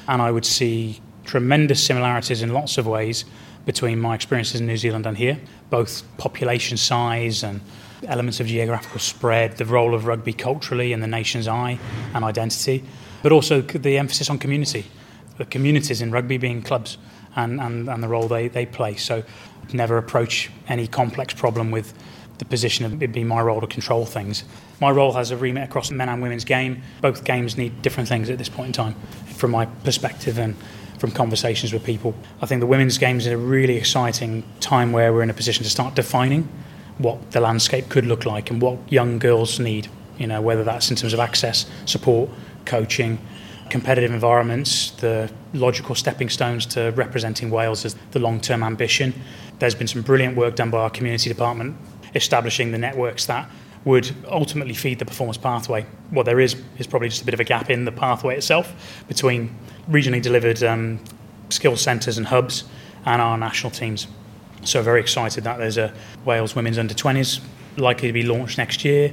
And 0.08 0.20
I 0.20 0.30
would 0.30 0.44
see 0.44 1.00
tremendous 1.24 1.84
similarities 1.84 2.42
in 2.42 2.52
lots 2.52 2.78
of 2.78 2.86
ways 2.86 3.24
between 3.66 4.00
my 4.00 4.14
experiences 4.14 4.60
in 4.60 4.66
New 4.66 4.76
Zealand 4.76 5.06
and 5.06 5.16
here, 5.16 5.38
both 5.68 6.02
population 6.16 6.76
size 6.76 7.42
and 7.42 7.60
elements 8.06 8.40
of 8.40 8.46
geographical 8.46 8.98
spread, 8.98 9.56
the 9.58 9.64
role 9.64 9.94
of 9.94 10.06
rugby 10.06 10.32
culturally 10.32 10.92
in 10.92 11.00
the 11.00 11.06
nation's 11.06 11.46
eye 11.46 11.78
and 12.14 12.24
identity, 12.24 12.82
but 13.22 13.32
also 13.32 13.60
the 13.60 13.98
emphasis 13.98 14.30
on 14.30 14.38
community, 14.38 14.86
the 15.36 15.44
communities 15.44 16.00
in 16.00 16.10
rugby 16.10 16.38
being 16.38 16.62
clubs 16.62 16.96
and, 17.36 17.60
and, 17.60 17.88
and 17.88 18.02
the 18.02 18.08
role 18.08 18.26
they, 18.26 18.48
they 18.48 18.66
play. 18.66 18.96
So 18.96 19.22
never 19.72 19.98
approach 19.98 20.50
any 20.68 20.86
complex 20.86 21.34
problem 21.34 21.70
with 21.70 21.94
the 22.40 22.44
position 22.46 22.86
of 22.86 23.02
it 23.02 23.12
being 23.12 23.28
my 23.28 23.40
role 23.40 23.60
to 23.60 23.66
control 23.66 24.06
things. 24.06 24.44
My 24.80 24.90
role 24.90 25.12
has 25.12 25.30
a 25.30 25.36
remit 25.36 25.62
across 25.62 25.90
men 25.90 26.08
and 26.08 26.22
women's 26.22 26.44
game. 26.44 26.82
Both 27.02 27.22
games 27.22 27.56
need 27.58 27.82
different 27.82 28.08
things 28.08 28.30
at 28.30 28.38
this 28.38 28.48
point 28.48 28.68
in 28.68 28.72
time, 28.72 28.94
from 29.36 29.50
my 29.50 29.66
perspective 29.66 30.38
and 30.38 30.56
from 30.98 31.10
conversations 31.10 31.72
with 31.72 31.84
people. 31.84 32.14
I 32.40 32.46
think 32.46 32.60
the 32.60 32.66
women's 32.66 32.96
games 32.96 33.26
is 33.26 33.32
a 33.32 33.36
really 33.36 33.76
exciting 33.76 34.42
time 34.58 34.90
where 34.90 35.12
we're 35.12 35.22
in 35.22 35.28
a 35.28 35.34
position 35.34 35.64
to 35.64 35.70
start 35.70 35.94
defining 35.94 36.48
what 36.96 37.30
the 37.30 37.40
landscape 37.40 37.90
could 37.90 38.06
look 38.06 38.24
like 38.24 38.50
and 38.50 38.60
what 38.60 38.78
young 38.90 39.18
girls 39.18 39.60
need. 39.60 39.88
You 40.16 40.26
know, 40.26 40.40
whether 40.40 40.64
that's 40.64 40.90
in 40.90 40.96
terms 40.96 41.12
of 41.12 41.20
access, 41.20 41.66
support, 41.84 42.30
coaching, 42.64 43.18
competitive 43.68 44.12
environments, 44.12 44.92
the 44.92 45.30
logical 45.52 45.94
stepping 45.94 46.30
stones 46.30 46.64
to 46.66 46.90
representing 46.96 47.50
Wales 47.50 47.84
as 47.84 47.96
the 48.12 48.18
long-term 48.18 48.62
ambition. 48.62 49.14
There's 49.58 49.74
been 49.74 49.86
some 49.86 50.02
brilliant 50.02 50.36
work 50.36 50.56
done 50.56 50.70
by 50.70 50.78
our 50.78 50.90
community 50.90 51.28
department 51.28 51.76
establishing 52.14 52.72
the 52.72 52.78
networks 52.78 53.26
that 53.26 53.50
would 53.84 54.14
ultimately 54.28 54.74
feed 54.74 54.98
the 54.98 55.04
performance 55.04 55.38
pathway. 55.38 55.86
What 56.10 56.26
there 56.26 56.40
is 56.40 56.60
is 56.78 56.86
probably 56.86 57.08
just 57.08 57.22
a 57.22 57.24
bit 57.24 57.34
of 57.34 57.40
a 57.40 57.44
gap 57.44 57.70
in 57.70 57.84
the 57.84 57.92
pathway 57.92 58.36
itself 58.36 59.04
between 59.08 59.54
regionally 59.88 60.20
delivered 60.20 60.62
um, 60.62 61.00
skill 61.48 61.76
centres 61.76 62.18
and 62.18 62.26
hubs 62.26 62.64
and 63.06 63.22
our 63.22 63.38
national 63.38 63.70
teams. 63.70 64.06
So 64.64 64.82
very 64.82 65.00
excited 65.00 65.44
that 65.44 65.56
there's 65.56 65.78
a 65.78 65.94
Wales 66.24 66.54
Women's 66.54 66.76
Under 66.78 66.92
20s 66.92 67.40
likely 67.76 68.08
to 68.08 68.12
be 68.12 68.22
launched 68.22 68.58
next 68.58 68.84
year, 68.84 69.12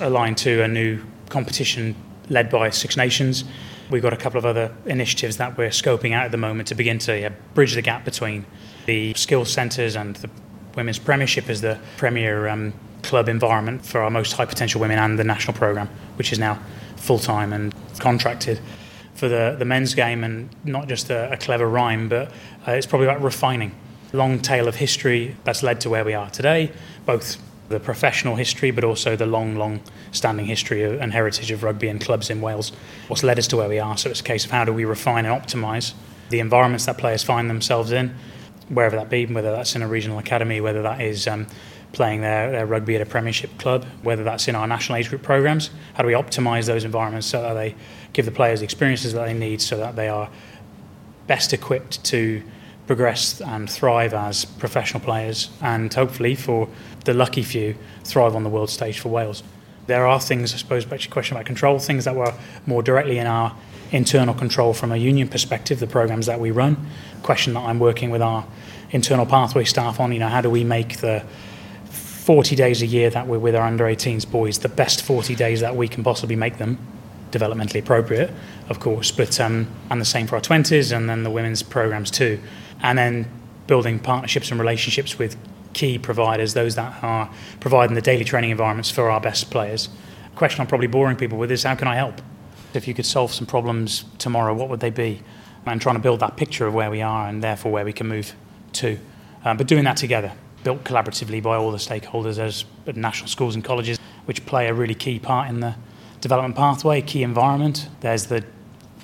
aligned 0.00 0.36
to 0.38 0.62
a 0.62 0.68
new 0.68 1.02
competition 1.30 1.94
led 2.28 2.50
by 2.50 2.68
Six 2.68 2.96
Nations. 2.96 3.44
We've 3.90 4.02
got 4.02 4.12
a 4.12 4.16
couple 4.16 4.38
of 4.38 4.44
other 4.44 4.74
initiatives 4.86 5.38
that 5.38 5.56
we're 5.56 5.70
scoping 5.70 6.12
out 6.12 6.24
at 6.26 6.30
the 6.30 6.36
moment 6.36 6.68
to 6.68 6.74
begin 6.74 6.98
to 7.00 7.18
yeah, 7.18 7.30
bridge 7.54 7.74
the 7.74 7.82
gap 7.82 8.04
between 8.04 8.44
the 8.86 9.14
skills 9.14 9.50
centres 9.50 9.96
and 9.96 10.16
the 10.16 10.30
Women's 10.76 10.98
Premiership 10.98 11.48
as 11.48 11.60
the 11.60 11.78
premier 11.96 12.48
um, 12.48 12.72
club 13.02 13.28
environment 13.28 13.84
for 13.84 14.00
our 14.00 14.10
most 14.10 14.32
high 14.32 14.46
potential 14.46 14.80
women 14.80 14.98
and 14.98 15.18
the 15.18 15.24
national 15.24 15.56
programme, 15.56 15.88
which 16.16 16.32
is 16.32 16.38
now 16.38 16.58
full 16.96 17.18
time 17.18 17.52
and 17.52 17.74
contracted 17.98 18.60
for 19.14 19.28
the, 19.28 19.56
the 19.58 19.64
men's 19.64 19.94
game 19.94 20.24
and 20.24 20.48
not 20.64 20.88
just 20.88 21.10
a, 21.10 21.32
a 21.32 21.36
clever 21.36 21.68
rhyme, 21.68 22.08
but 22.08 22.28
uh, 22.66 22.72
it's 22.72 22.86
probably 22.86 23.06
about 23.06 23.22
refining. 23.22 23.74
Long 24.12 24.38
tail 24.40 24.68
of 24.68 24.76
history 24.76 25.36
that's 25.44 25.62
led 25.62 25.80
to 25.82 25.90
where 25.90 26.04
we 26.04 26.14
are 26.14 26.30
today, 26.30 26.72
both 27.06 27.38
the 27.68 27.80
professional 27.80 28.36
history, 28.36 28.70
but 28.70 28.84
also 28.84 29.16
the 29.16 29.26
long, 29.26 29.56
long 29.56 29.80
standing 30.12 30.46
history 30.46 30.84
and 30.84 31.12
heritage 31.12 31.50
of 31.50 31.62
rugby 31.62 31.88
and 31.88 32.00
clubs 32.00 32.30
in 32.30 32.40
Wales. 32.40 32.72
What's 33.08 33.22
led 33.22 33.38
us 33.38 33.46
to 33.48 33.56
where 33.56 33.68
we 33.68 33.78
are. 33.78 33.96
So 33.96 34.10
it's 34.10 34.20
a 34.20 34.24
case 34.24 34.44
of 34.44 34.50
how 34.50 34.64
do 34.64 34.72
we 34.72 34.84
refine 34.84 35.24
and 35.24 35.42
optimise 35.42 35.94
the 36.28 36.40
environments 36.40 36.86
that 36.86 36.98
players 36.98 37.22
find 37.22 37.48
themselves 37.48 37.92
in, 37.92 38.14
wherever 38.72 38.96
that 38.96 39.10
be, 39.10 39.26
whether 39.26 39.52
that's 39.52 39.74
in 39.76 39.82
a 39.82 39.88
regional 39.88 40.18
academy, 40.18 40.60
whether 40.60 40.82
that 40.82 41.00
is 41.00 41.26
um, 41.26 41.46
playing 41.92 42.22
their, 42.22 42.50
their 42.50 42.66
rugby 42.66 42.96
at 42.96 43.02
a 43.02 43.06
premiership 43.06 43.56
club, 43.58 43.84
whether 44.02 44.24
that's 44.24 44.48
in 44.48 44.54
our 44.54 44.66
national 44.66 44.98
age 44.98 45.08
group 45.08 45.22
programs. 45.22 45.70
How 45.94 46.02
do 46.02 46.06
we 46.06 46.14
optimise 46.14 46.66
those 46.66 46.84
environments 46.84 47.26
so 47.26 47.42
that 47.42 47.54
they 47.54 47.74
give 48.12 48.24
the 48.24 48.30
players 48.30 48.60
the 48.60 48.64
experiences 48.64 49.12
that 49.12 49.24
they 49.24 49.34
need 49.34 49.60
so 49.60 49.76
that 49.76 49.96
they 49.96 50.08
are 50.08 50.30
best 51.26 51.52
equipped 51.52 52.02
to 52.04 52.42
progress 52.86 53.40
and 53.40 53.70
thrive 53.70 54.12
as 54.12 54.44
professional 54.44 55.02
players 55.02 55.50
and 55.60 55.92
hopefully 55.94 56.34
for 56.34 56.68
the 57.04 57.14
lucky 57.14 57.42
few 57.42 57.76
thrive 58.04 58.34
on 58.34 58.42
the 58.42 58.50
world 58.50 58.70
stage 58.70 58.98
for 58.98 59.08
Wales. 59.08 59.42
There 59.86 60.06
are 60.06 60.20
things, 60.20 60.54
I 60.54 60.56
suppose, 60.56 60.84
to 60.84 60.96
your 60.96 61.10
question 61.10 61.36
about 61.36 61.46
control, 61.46 61.78
things 61.78 62.04
that 62.04 62.14
were 62.14 62.34
more 62.66 62.82
directly 62.82 63.18
in 63.18 63.26
our 63.26 63.56
internal 63.90 64.34
control 64.34 64.72
from 64.72 64.92
a 64.92 64.96
union 64.96 65.28
perspective, 65.28 65.80
the 65.80 65.86
programs 65.86 66.26
that 66.26 66.40
we 66.40 66.50
run. 66.50 66.88
Question 67.22 67.54
that 67.54 67.60
I'm 67.60 67.78
working 67.78 68.10
with 68.10 68.22
our 68.22 68.46
internal 68.90 69.26
pathway 69.26 69.64
staff 69.64 70.00
on, 70.00 70.12
you 70.12 70.18
know, 70.18 70.28
how 70.28 70.40
do 70.40 70.50
we 70.50 70.64
make 70.64 70.98
the 70.98 71.24
40 71.86 72.54
days 72.54 72.82
a 72.82 72.86
year 72.86 73.10
that 73.10 73.26
we're 73.26 73.38
with 73.38 73.56
our 73.56 73.66
under 73.66 73.84
18s 73.84 74.30
boys 74.30 74.60
the 74.60 74.68
best 74.68 75.02
40 75.02 75.34
days 75.34 75.60
that 75.60 75.74
we 75.74 75.88
can 75.88 76.04
possibly 76.04 76.36
make 76.36 76.58
them 76.58 76.78
developmentally 77.32 77.80
appropriate, 77.80 78.30
of 78.68 78.78
course, 78.78 79.10
but 79.10 79.40
um, 79.40 79.66
and 79.90 80.00
the 80.00 80.04
same 80.04 80.26
for 80.26 80.36
our 80.36 80.40
20s 80.40 80.94
and 80.96 81.08
then 81.08 81.24
the 81.24 81.30
women's 81.30 81.62
programs 81.62 82.10
too. 82.10 82.38
And 82.80 82.96
then 82.96 83.28
building 83.66 83.98
partnerships 83.98 84.50
and 84.50 84.60
relationships 84.60 85.18
with 85.18 85.36
key 85.72 85.98
providers, 85.98 86.54
those 86.54 86.74
that 86.74 87.02
are 87.02 87.30
providing 87.60 87.94
the 87.94 88.02
daily 88.02 88.24
training 88.24 88.50
environments 88.50 88.90
for 88.90 89.10
our 89.10 89.20
best 89.20 89.50
players. 89.50 89.88
A 90.32 90.36
question 90.36 90.60
I'm 90.60 90.66
probably 90.66 90.86
boring 90.86 91.16
people 91.16 91.38
with 91.38 91.50
is 91.50 91.62
how 91.62 91.74
can 91.74 91.88
I 91.88 91.96
help? 91.96 92.20
If 92.74 92.88
you 92.88 92.94
could 92.94 93.06
solve 93.06 93.32
some 93.32 93.46
problems 93.46 94.04
tomorrow, 94.18 94.54
what 94.54 94.68
would 94.68 94.80
they 94.80 94.90
be? 94.90 95.22
And 95.66 95.80
trying 95.80 95.96
to 95.96 96.02
build 96.02 96.20
that 96.20 96.36
picture 96.36 96.66
of 96.66 96.74
where 96.74 96.90
we 96.90 97.02
are 97.02 97.28
and 97.28 97.42
therefore 97.42 97.70
where 97.70 97.84
we 97.84 97.92
can 97.92 98.08
move 98.08 98.34
to. 98.74 98.98
Um, 99.44 99.56
but 99.56 99.66
doing 99.66 99.84
that 99.84 99.96
together, 99.96 100.32
built 100.64 100.84
collaboratively 100.84 101.42
by 101.42 101.56
all 101.56 101.70
the 101.70 101.78
stakeholders 101.78 102.38
as 102.38 102.64
national 102.96 103.28
schools 103.28 103.54
and 103.54 103.64
colleges, 103.64 103.98
which 104.24 104.44
play 104.46 104.68
a 104.68 104.74
really 104.74 104.94
key 104.94 105.18
part 105.18 105.48
in 105.48 105.60
the 105.60 105.74
development 106.20 106.56
pathway, 106.56 107.00
key 107.02 107.22
environment. 107.22 107.88
There's 108.00 108.26
the 108.26 108.44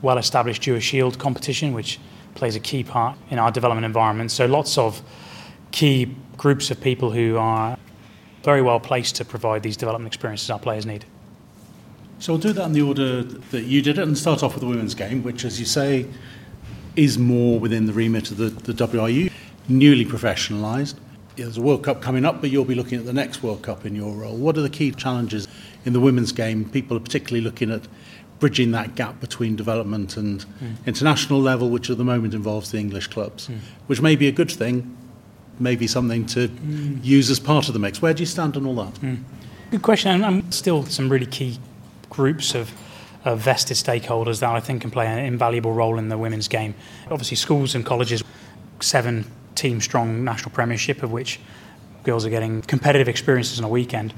well 0.03 0.19
established 0.19 0.63
Dewar 0.63 0.81
Shield 0.81 1.19
competition, 1.19 1.75
which 1.75 1.99
plays 2.35 2.55
a 2.57 2.61
key 2.61 2.85
part 2.85 3.19
in 3.31 3.39
our 3.39 3.51
development 3.51 3.85
environment. 3.85 4.31
So 4.31 4.47
lots 4.47 4.79
of 4.79 5.03
key 5.71 6.15
groups 6.37 6.71
of 6.71 6.81
people 6.81 7.11
who 7.11 7.37
are 7.37 7.77
very 8.43 8.63
well 8.63 8.81
placed 8.81 9.17
to 9.17 9.25
provide 9.25 9.63
these 9.63 9.77
development 9.77 10.15
experiences 10.15 10.49
our 10.51 10.59
players 10.59 10.87
need. 10.87 11.05
So 12.21 12.33
we'll 12.33 12.41
do 12.41 12.53
that 12.53 12.65
in 12.65 12.73
the 12.73 12.83
order 12.83 13.23
that 13.23 13.65
you 13.65 13.81
did 13.81 13.99
it 13.99 14.03
and 14.03 14.19
start 14.19 14.43
off 14.43 14.55
with 14.55 14.63
the 14.63 14.69
women's 14.69 14.95
game, 14.95 15.23
which, 15.23 15.45
as 15.45 15.61
you 15.61 15.67
say, 15.67 16.07
is 16.97 17.17
more 17.17 17.61
within 17.61 17.87
the 17.87 17.93
remit 17.93 18.31
of 18.33 18.39
the, 18.39 18.49
the 18.49 18.73
WRU, 18.73 19.31
newly 19.69 20.05
professionalised. 20.05 20.97
There's 21.37 21.57
a 21.57 21.63
World 21.63 21.85
Cup 21.85 22.03
coming 22.03 22.25
up, 22.25 22.41
but 22.41 22.51
you'll 22.51 22.65
be 22.65 22.75
looking 22.75 22.99
at 22.99 23.05
the 23.05 23.13
next 23.13 23.45
World 23.45 23.63
Cup 23.63 23.87
in 23.87 23.95
your 23.95 24.13
role. 24.13 24.37
What 24.37 24.59
are 24.59 24.63
the 24.63 24.71
key 24.71 24.91
challenges 24.91 25.47
in 25.85 25.93
the 25.93 26.01
women's 26.01 26.33
game? 26.33 26.69
People 26.69 26.97
are 26.97 27.01
particularly 27.01 27.41
looking 27.41 27.71
at 27.71 27.83
bridging 28.41 28.73
that 28.73 28.97
gap 28.97 29.21
between 29.21 29.55
development 29.55 30.17
and 30.17 30.45
mm. 30.45 30.87
international 30.87 31.41
level, 31.41 31.71
which 31.71 31.89
at 31.89 31.99
the 31.99 32.05
moment 32.05 32.35
involves 32.35 32.73
the 32.73 32.79
English 32.79 33.07
clubs, 33.09 33.47
mm. 33.47 33.59
which 33.87 34.01
may 34.01 34.17
be 34.17 34.27
a 34.27 34.33
good 34.33 34.51
thing, 34.51 34.97
maybe 35.61 35.87
something 35.87 36.27
to 36.27 36.49
mm. 36.49 37.05
use 37.05 37.31
as 37.31 37.41
part 37.41 37.69
of 37.69 37.75
the 37.75 37.81
mix. 37.81 38.01
Where 38.03 38.15
do 38.15 38.23
you 38.23 38.27
stand 38.27 38.57
on 38.57 38.67
all 38.67 38.77
that? 38.77 38.95
Mm. 38.95 39.23
Good 39.71 39.83
question. 39.83 40.25
I'm 40.25 40.51
still 40.51 40.85
some 40.85 41.09
really 41.09 41.27
key 41.27 41.59
groups 42.11 42.55
of, 42.55 42.73
of 43.25 43.41
vested 43.41 43.77
stakeholders 43.77 44.41
that 44.41 44.51
I 44.51 44.61
think 44.61 44.83
can 44.83 44.91
play 44.91 45.07
an 45.07 45.19
invaluable 45.19 45.73
role 45.73 45.99
in 45.99 46.09
the 46.09 46.17
women's 46.19 46.49
game. 46.49 46.75
Obviously, 47.11 47.37
schools 47.37 47.75
and 47.75 47.85
colleges, 47.85 48.25
seven 48.81 49.31
team 49.55 49.81
strong 49.81 50.25
national 50.25 50.53
premiership, 50.53 51.03
of 51.03 51.13
which 51.13 51.41
girls 52.05 52.25
are 52.25 52.31
getting 52.31 52.63
competitive 52.63 53.09
experiences 53.09 53.59
on 53.59 53.65
a 53.65 53.69
weekend. 53.69 54.15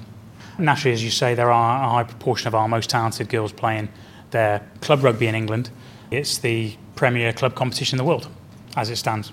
Naturally, 0.58 0.92
as 0.92 1.02
you 1.02 1.10
say, 1.10 1.34
there 1.34 1.50
are 1.50 1.84
a 1.84 1.88
high 1.88 2.04
proportion 2.04 2.46
of 2.46 2.54
our 2.54 2.68
most 2.68 2.90
talented 2.90 3.28
girls 3.28 3.52
playing 3.52 3.88
their 4.30 4.64
club 4.80 5.02
rugby 5.02 5.26
in 5.26 5.34
England. 5.34 5.70
It's 6.10 6.38
the 6.38 6.76
premier 6.94 7.32
club 7.32 7.54
competition 7.54 7.98
in 7.98 8.04
the 8.04 8.08
world, 8.08 8.28
as 8.76 8.90
it 8.90 8.96
stands. 8.96 9.32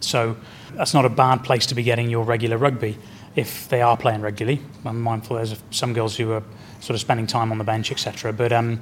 So 0.00 0.36
that's 0.74 0.94
not 0.94 1.04
a 1.04 1.08
bad 1.08 1.44
place 1.44 1.66
to 1.66 1.74
be 1.74 1.82
getting 1.82 2.10
your 2.10 2.24
regular 2.24 2.56
rugby 2.56 2.98
if 3.36 3.68
they 3.68 3.82
are 3.82 3.96
playing 3.96 4.22
regularly. 4.22 4.60
I'm 4.84 5.00
mindful 5.00 5.36
there's 5.36 5.56
some 5.70 5.92
girls 5.92 6.16
who 6.16 6.32
are 6.32 6.42
sort 6.80 6.94
of 6.94 7.00
spending 7.00 7.26
time 7.26 7.52
on 7.52 7.58
the 7.58 7.64
bench, 7.64 7.92
etc. 7.92 8.32
But 8.32 8.52
um, 8.52 8.80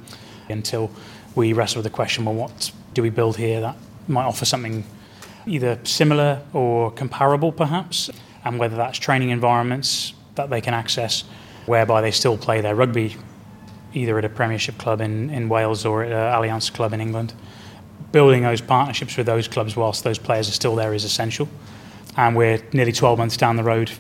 until 0.49 0.91
we 1.35 1.53
wrestle 1.53 1.81
with 1.81 1.85
the 1.85 1.95
question, 1.95 2.25
well, 2.25 2.35
what 2.35 2.73
do 2.95 3.03
we 3.03 3.11
build 3.11 3.37
here 3.37 3.61
that 3.61 3.77
might 4.07 4.25
offer 4.25 4.45
something 4.45 4.85
either 5.47 5.79
similar 5.85 6.43
or 6.53 6.91
comparable, 6.91 7.53
perhaps, 7.53 8.11
and 8.45 8.59
whether 8.59 8.77
that's 8.77 8.99
training 8.99 9.31
environments 9.31 10.15
that 10.35 10.51
they 10.51 10.61
can 10.61 10.75
access 10.75 11.25
whereby 11.67 12.01
they 12.01 12.11
still 12.11 12.39
play 12.39 12.61
their 12.61 12.75
rugby 12.75 13.17
either 13.93 14.19
at 14.19 14.25
a 14.25 14.29
Premiership 14.29 14.79
club 14.79 15.01
in, 15.01 15.31
in 15.31 15.49
Wales 15.49 15.85
or 15.85 16.03
at 16.03 16.13
an 16.13 16.17
Allianz 16.17 16.73
club 16.73 16.93
in 16.93 17.01
England. 17.01 17.33
Building 18.13 18.43
those 18.43 18.61
partnerships 18.61 19.17
with 19.17 19.27
those 19.27 19.49
clubs 19.49 19.77
whilst 19.77 20.05
those 20.05 20.19
players 20.19 20.49
are 20.49 20.53
still 20.53 20.75
there 20.75 20.95
is 20.95 21.05
essential. 21.05 21.49
And 22.17 22.37
we're 22.37 22.63
nearly 22.73 22.93
12 22.93 23.19
months 23.19 23.37
down 23.37 23.57
the 23.57 23.63
road 23.63 23.91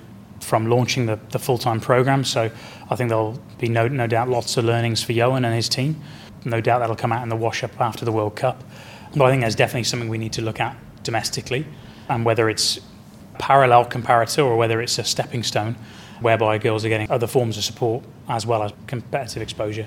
from 0.40 0.68
launching 0.68 1.06
the, 1.06 1.18
the 1.30 1.38
full 1.38 1.58
time 1.58 1.80
programme, 1.80 2.24
so 2.24 2.50
I 2.90 2.96
think 2.96 3.10
there'll 3.10 3.38
be 3.58 3.68
no, 3.68 3.86
no 3.86 4.06
doubt 4.06 4.28
lots 4.28 4.56
of 4.56 4.64
learnings 4.64 5.02
for 5.02 5.12
Ioan 5.12 5.44
and 5.44 5.54
his 5.54 5.68
team. 5.68 6.00
No 6.44 6.60
doubt 6.60 6.78
that'll 6.78 6.96
come 6.96 7.12
out 7.12 7.22
in 7.22 7.28
the 7.28 7.36
wash 7.36 7.62
up 7.62 7.78
after 7.80 8.04
the 8.04 8.12
World 8.12 8.36
Cup. 8.36 8.62
But 9.14 9.26
I 9.26 9.30
think 9.30 9.42
there's 9.42 9.54
definitely 9.54 9.84
something 9.84 10.08
we 10.08 10.18
need 10.18 10.32
to 10.34 10.42
look 10.42 10.60
at 10.60 10.76
domestically, 11.02 11.66
and 12.08 12.24
whether 12.24 12.48
it's 12.48 12.80
parallel 13.38 13.84
comparator 13.84 14.44
or 14.44 14.56
whether 14.56 14.80
it's 14.80 14.98
a 14.98 15.04
stepping 15.04 15.42
stone 15.42 15.76
whereby 16.20 16.58
girls 16.58 16.84
are 16.84 16.88
getting 16.88 17.10
other 17.10 17.26
forms 17.26 17.56
of 17.56 17.64
support 17.64 18.04
as 18.28 18.44
well 18.44 18.62
as 18.62 18.72
competitive 18.86 19.42
exposure. 19.42 19.86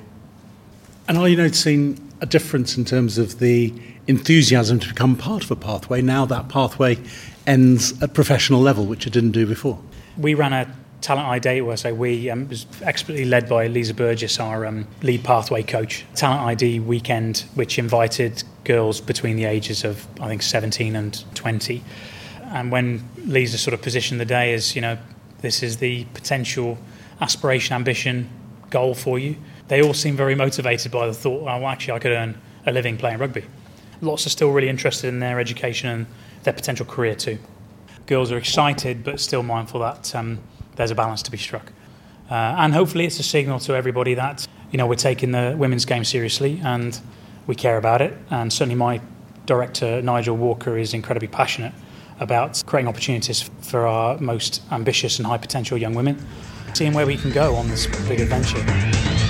And 1.08 1.18
are 1.18 1.28
you 1.28 1.36
noticing 1.36 2.14
a 2.22 2.26
difference 2.26 2.78
in 2.78 2.86
terms 2.86 3.18
of 3.18 3.40
the 3.40 3.74
enthusiasm 4.12 4.80
to 4.80 4.88
become 4.88 5.16
part 5.16 5.44
of 5.44 5.50
a 5.50 5.56
pathway 5.56 6.02
now 6.02 6.26
that 6.26 6.50
pathway 6.50 7.00
ends 7.48 8.00
at 8.04 8.14
professional 8.14 8.62
level, 8.62 8.86
which 8.86 9.08
it 9.08 9.14
didn't 9.14 9.32
do 9.32 9.48
before? 9.48 9.80
We 10.18 10.36
ran 10.36 10.54
a 10.54 10.72
Talent 11.02 11.28
ID, 11.30 11.62
where 11.62 11.76
say 11.78 11.92
we 11.92 12.30
um, 12.30 12.48
was 12.48 12.68
expertly 12.84 13.26
led 13.26 13.50
by 13.50 13.66
Lisa 13.66 13.96
Burgess, 13.96 14.40
our 14.40 14.68
um, 14.68 14.88
lead 15.02 15.24
pathway 15.24 15.64
coach. 15.64 16.06
Talent 16.14 16.42
ID 16.42 16.80
weekend, 16.82 17.44
which 17.56 17.80
invited 17.80 18.44
girls 18.66 19.02
between 19.02 19.36
the 19.36 19.46
ages 19.46 19.84
of 19.84 20.08
I 20.22 20.28
think 20.28 20.44
17 20.44 20.96
and 20.96 21.24
20. 21.34 21.84
And 22.44 22.72
when 22.72 23.10
Lisa 23.26 23.58
sort 23.58 23.74
of 23.74 23.82
positioned 23.82 24.22
the 24.22 24.26
day 24.26 24.54
as 24.54 24.76
you 24.76 24.82
know 24.82 25.00
this 25.42 25.64
is 25.64 25.78
the 25.78 26.06
potential 26.14 26.78
aspiration, 27.20 27.74
ambition, 27.74 28.30
goal 28.70 28.94
for 28.94 29.20
you. 29.20 29.36
They 29.68 29.82
all 29.82 29.94
seem 29.94 30.16
very 30.16 30.36
motivated 30.36 30.92
by 30.92 31.08
the 31.08 31.14
thought, 31.14 31.42
oh, 31.42 31.46
well, 31.46 31.68
actually, 31.68 31.94
I 31.94 32.00
could 32.00 32.12
earn 32.12 32.40
a 32.66 32.72
living 32.72 32.98
playing 32.98 33.20
rugby. 33.20 33.44
Lots 34.02 34.26
are 34.26 34.30
still 34.30 34.52
really 34.52 34.70
interested 34.70 35.08
in 35.08 35.20
their 35.20 35.40
education 35.40 35.90
and 35.90 36.06
their 36.44 36.54
potential 36.54 36.86
career 36.86 37.16
too. 37.16 37.38
Girls 38.08 38.32
are 38.32 38.38
excited, 38.38 39.04
but 39.04 39.20
still 39.20 39.44
mindful 39.44 39.80
that 39.82 40.14
um, 40.16 40.40
there's 40.76 40.92
a 40.92 40.96
balance 40.96 41.22
to 41.24 41.32
be 41.32 41.38
struck. 41.38 41.72
Uh, 42.30 42.56
and 42.58 42.74
hopefully, 42.74 43.06
it's 43.06 43.20
a 43.20 43.24
signal 43.24 43.60
to 43.60 43.76
everybody 43.76 44.14
that 44.16 44.48
you 44.72 44.78
know 44.78 44.88
we're 44.88 44.96
taking 44.96 45.32
the 45.32 45.54
women's 45.58 45.86
game 45.86 46.04
seriously 46.04 46.60
and 46.64 47.00
we 47.46 47.56
care 47.56 47.78
about 47.78 48.02
it. 48.02 48.18
And 48.30 48.52
certainly, 48.52 48.76
my 48.76 49.02
director 49.46 50.02
Nigel 50.02 50.38
Walker 50.38 50.78
is 50.78 50.94
incredibly 50.94 51.28
passionate 51.28 51.74
about 52.20 52.64
creating 52.66 52.88
opportunities 52.88 53.50
for 53.62 53.86
our 53.86 54.18
most 54.20 54.62
ambitious 54.72 55.20
and 55.20 55.28
high 55.28 55.38
potential 55.38 55.78
young 55.78 55.94
women, 55.94 56.26
seeing 56.74 56.94
where 56.94 57.06
we 57.06 57.18
can 57.18 57.32
go 57.32 57.56
on 57.56 57.68
this 57.68 57.88
big 58.08 58.22
adventure. 58.22 59.21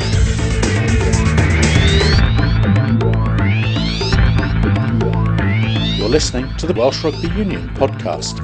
listening 6.12 6.53
to 6.58 6.68
the 6.68 6.74
Welsh 6.74 7.06
Rugby 7.06 7.30
Union 7.30 7.70
podcast. 7.70 8.38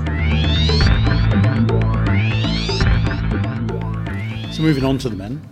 So, 4.54 4.62
moving 4.62 4.86
on 4.86 4.98
to 5.00 5.10
the 5.10 5.18
men, 5.18 5.46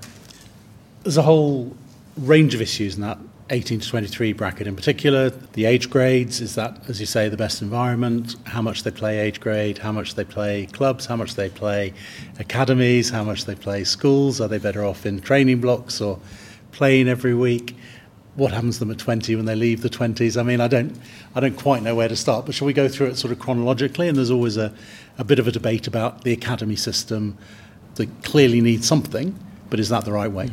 there's 1.03 1.17
a 1.17 1.21
whole 1.23 1.75
range 2.15 2.55
of 2.55 2.61
issues 2.61 2.95
in 2.95 3.01
that 3.01 3.17
18 3.49 3.81
to 3.81 3.89
23 3.89 4.31
bracket 4.31 4.65
in 4.65 4.77
particular. 4.77 5.29
The 5.29 5.65
age 5.65 5.89
grades 5.89 6.39
is 6.39 6.55
that, 6.55 6.79
as 6.87 7.01
you 7.01 7.05
say, 7.05 7.27
the 7.27 7.35
best 7.35 7.61
environment? 7.61 8.37
How 8.45 8.61
much 8.61 8.83
they 8.83 8.91
play 8.91 9.19
age 9.19 9.41
grade, 9.41 9.79
how 9.79 9.91
much 9.91 10.15
they 10.15 10.23
play 10.23 10.67
clubs, 10.67 11.05
how 11.07 11.17
much 11.17 11.35
they 11.35 11.49
play 11.49 11.93
academies, 12.39 13.09
how 13.09 13.25
much 13.25 13.43
they 13.43 13.55
play 13.55 13.83
schools? 13.83 14.39
Are 14.39 14.47
they 14.47 14.57
better 14.57 14.85
off 14.85 15.05
in 15.05 15.19
training 15.19 15.59
blocks 15.59 15.99
or 15.99 16.17
playing 16.71 17.09
every 17.09 17.33
week? 17.33 17.75
What 18.35 18.51
happens 18.51 18.75
to 18.75 18.79
them 18.81 18.91
at 18.91 18.97
20 18.97 19.35
when 19.35 19.45
they 19.45 19.55
leave 19.55 19.81
the 19.81 19.89
20s? 19.89 20.37
I 20.37 20.43
mean, 20.43 20.59
I 20.59 20.67
don't, 20.67 20.95
I 21.33 21.39
don't 21.39 21.57
quite 21.57 21.83
know 21.83 21.95
where 21.95 22.09
to 22.09 22.15
start, 22.17 22.45
but 22.45 22.53
shall 22.53 22.67
we 22.67 22.73
go 22.73 22.89
through 22.89 23.07
it 23.07 23.17
sort 23.17 23.31
of 23.31 23.39
chronologically? 23.39 24.09
And 24.09 24.17
there's 24.17 24.31
always 24.31 24.57
a, 24.57 24.73
a 25.17 25.23
bit 25.23 25.39
of 25.39 25.47
a 25.47 25.51
debate 25.51 25.87
about 25.87 26.23
the 26.23 26.33
academy 26.33 26.75
system 26.75 27.37
that 27.95 28.09
clearly 28.23 28.59
needs 28.59 28.85
something, 28.85 29.39
but 29.69 29.79
is 29.79 29.87
that 29.89 30.03
the 30.03 30.11
right 30.11 30.31
way? 30.31 30.49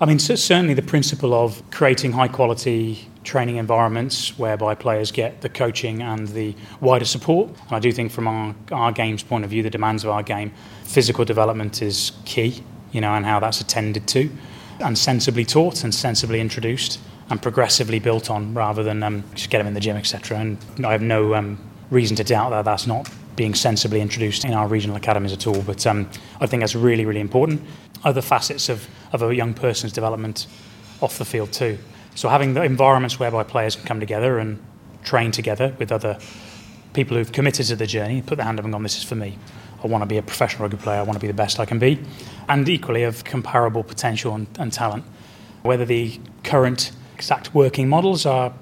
I 0.00 0.06
mean, 0.06 0.18
certainly 0.18 0.74
the 0.74 0.82
principle 0.82 1.34
of 1.34 1.62
creating 1.70 2.12
high 2.12 2.28
quality 2.28 3.08
training 3.24 3.56
environments 3.56 4.38
whereby 4.38 4.74
players 4.74 5.10
get 5.10 5.40
the 5.40 5.48
coaching 5.48 6.00
and 6.00 6.28
the 6.28 6.54
wider 6.80 7.04
support. 7.04 7.48
And 7.48 7.72
I 7.72 7.78
do 7.78 7.92
think, 7.92 8.12
from 8.12 8.28
our, 8.28 8.54
our 8.72 8.92
game's 8.92 9.22
point 9.22 9.44
of 9.44 9.50
view, 9.50 9.62
the 9.62 9.70
demands 9.70 10.04
of 10.04 10.10
our 10.10 10.22
game, 10.22 10.52
physical 10.84 11.24
development 11.24 11.82
is 11.82 12.12
key, 12.24 12.62
you 12.92 13.00
know, 13.00 13.14
and 13.14 13.26
how 13.26 13.40
that's 13.40 13.60
attended 13.60 14.06
to 14.08 14.30
and 14.80 14.96
sensibly 14.96 15.44
taught 15.44 15.84
and 15.84 15.94
sensibly 15.94 16.40
introduced 16.40 17.00
and 17.30 17.40
progressively 17.42 17.98
built 17.98 18.30
on 18.30 18.54
rather 18.54 18.82
than 18.82 19.02
um, 19.02 19.24
just 19.34 19.50
get 19.50 19.58
them 19.58 19.66
in 19.66 19.74
the 19.74 19.80
gym, 19.80 19.96
etc. 19.96 20.38
And 20.38 20.58
I 20.84 20.92
have 20.92 21.02
no 21.02 21.34
um, 21.34 21.58
reason 21.90 22.16
to 22.16 22.24
doubt 22.24 22.50
that 22.50 22.64
that's 22.64 22.86
not 22.86 23.08
being 23.34 23.54
sensibly 23.54 24.00
introduced 24.00 24.44
in 24.44 24.54
our 24.54 24.66
regional 24.66 24.96
academies 24.96 25.32
at 25.32 25.46
all. 25.46 25.62
But 25.62 25.86
um, 25.86 26.08
I 26.40 26.46
think 26.46 26.62
that's 26.62 26.74
really, 26.74 27.04
really 27.04 27.20
important. 27.20 27.62
Other 28.04 28.22
facets 28.22 28.68
of, 28.68 28.88
of 29.12 29.22
a 29.22 29.34
young 29.34 29.54
person's 29.54 29.92
development 29.92 30.46
off 31.00 31.18
the 31.18 31.24
field 31.24 31.52
too. 31.52 31.78
So 32.14 32.28
having 32.28 32.54
the 32.54 32.62
environments 32.62 33.18
whereby 33.18 33.42
players 33.42 33.76
can 33.76 33.84
come 33.84 34.00
together 34.00 34.38
and 34.38 34.62
train 35.04 35.30
together 35.30 35.74
with 35.78 35.92
other 35.92 36.18
people 36.94 37.16
who've 37.16 37.30
committed 37.30 37.66
to 37.66 37.76
the 37.76 37.86
journey, 37.86 38.22
put 38.22 38.36
their 38.36 38.46
hand 38.46 38.58
up 38.58 38.64
and 38.64 38.72
gone, 38.72 38.82
this 38.82 38.96
is 38.96 39.04
for 39.04 39.16
me. 39.16 39.38
I 39.82 39.86
want 39.86 40.02
to 40.02 40.06
be 40.06 40.16
a 40.16 40.22
professional 40.22 40.62
rugby 40.62 40.76
player. 40.76 40.98
I 40.98 41.02
want 41.02 41.14
to 41.14 41.20
be 41.20 41.26
the 41.26 41.34
best 41.34 41.60
I 41.60 41.64
can 41.64 41.78
be. 41.78 41.98
And 42.48 42.68
equally 42.68 43.02
of 43.02 43.24
comparable 43.24 43.82
potential 43.82 44.34
and, 44.34 44.46
and 44.58 44.72
talent. 44.72 45.04
Whether 45.62 45.84
the 45.84 46.18
current 46.44 46.92
exact 47.14 47.54
working 47.54 47.88
models 47.88 48.26
are 48.26 48.52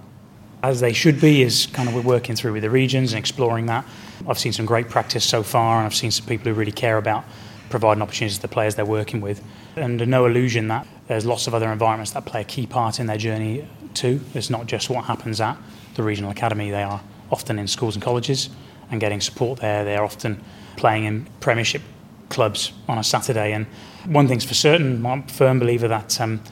as 0.63 0.81
they 0.81 0.95
should 0.95 1.21
be 1.21 1.43
is 1.43 1.67
kind 1.67 1.89
of 1.89 1.95
we're 1.95 2.01
working 2.01 2.35
through 2.35 2.55
with 2.55 2.63
the 2.63 2.71
regions 2.71 3.13
and 3.13 3.19
exploring 3.19 3.67
that. 3.67 3.85
I've 4.27 4.39
seen 4.39 4.53
some 4.53 4.65
great 4.65 4.89
practice 4.89 5.23
so 5.23 5.43
far, 5.43 5.77
and 5.77 5.85
I've 5.85 5.95
seen 5.95 6.11
some 6.11 6.27
people 6.27 6.47
who 6.47 6.55
really 6.55 6.73
care 6.73 6.97
about 6.97 7.25
providing 7.69 8.01
opportunities 8.03 8.37
to 8.37 8.43
the 8.43 8.49
players 8.49 8.75
they're 8.75 8.87
working 8.87 9.21
with. 9.21 9.43
And 9.77 10.07
no 10.09 10.25
illusion 10.25 10.69
that 10.69 10.87
there's 11.07 11.27
lots 11.27 11.47
of 11.47 11.55
other 11.55 11.71
environments 11.71 12.13
that 12.13 12.25
play 12.25 12.41
a 12.41 12.45
key 12.45 12.67
part 12.67 12.99
in 12.99 13.07
their 13.07 13.19
journey 13.19 13.69
too. 13.93 14.21
It's 14.33 14.49
not 14.49 14.67
just 14.67 14.89
what 14.89 15.05
happens 15.05 15.41
at 15.41 15.59
the 15.97 16.03
regional 16.03 16.31
academy. 16.31 16.71
They 16.71 16.83
are 16.83 17.03
often 17.31 17.59
in 17.59 17.67
schools 17.69 17.97
and 17.97 18.03
colleges 18.03 18.49
and 18.91 19.01
getting 19.01 19.21
support 19.21 19.61
there. 19.61 19.85
They're 19.85 20.05
often 20.05 20.43
playing 20.77 21.05
in 21.05 21.27
premiership 21.41 21.83
clubs 22.29 22.73
on 22.89 22.99
a 22.99 23.05
Saturday. 23.05 23.53
And 23.53 23.67
one 24.07 24.29
thing's 24.29 24.45
for 24.45 24.55
certain, 24.55 25.05
I'm 25.07 25.21
a 25.21 25.29
firm 25.29 25.59
believer 25.59 25.89
that 25.89 26.21
um, 26.21 26.43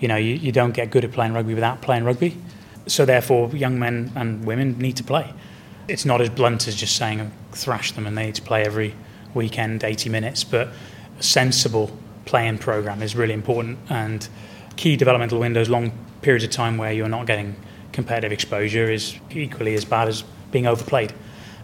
you 0.00 0.08
know 0.08 0.16
you, 0.16 0.34
you 0.34 0.52
don't 0.52 0.72
get 0.72 0.90
good 0.90 1.04
at 1.04 1.12
playing 1.12 1.32
rugby 1.32 1.54
without 1.54 1.82
playing 1.82 2.04
rugby. 2.04 2.36
So 2.86 3.04
therefore, 3.04 3.50
young 3.50 3.78
men 3.78 4.12
and 4.16 4.44
women 4.44 4.78
need 4.78 4.96
to 4.96 5.04
play. 5.04 5.32
It's 5.88 6.04
not 6.04 6.20
as 6.20 6.30
blunt 6.30 6.68
as 6.68 6.74
just 6.74 6.96
saying 6.96 7.30
thrash 7.52 7.92
them 7.92 8.06
and 8.06 8.16
they 8.16 8.26
need 8.26 8.34
to 8.36 8.42
play 8.42 8.64
every 8.64 8.94
weekend 9.34 9.84
80 9.84 10.10
minutes, 10.10 10.44
but 10.44 10.68
a 11.18 11.22
sensible 11.22 11.90
playing 12.24 12.58
program 12.58 13.02
is 13.02 13.16
really 13.16 13.34
important 13.34 13.78
and 13.88 14.28
key 14.76 14.96
developmental 14.96 15.38
windows, 15.38 15.68
long 15.68 15.92
periods 16.22 16.44
of 16.44 16.50
time 16.50 16.78
where 16.78 16.92
you're 16.92 17.08
not 17.08 17.26
getting 17.26 17.56
competitive 17.92 18.32
exposure 18.32 18.90
is 18.90 19.18
equally 19.30 19.74
as 19.74 19.84
bad 19.84 20.08
as 20.08 20.22
being 20.50 20.66
overplayed. 20.66 21.12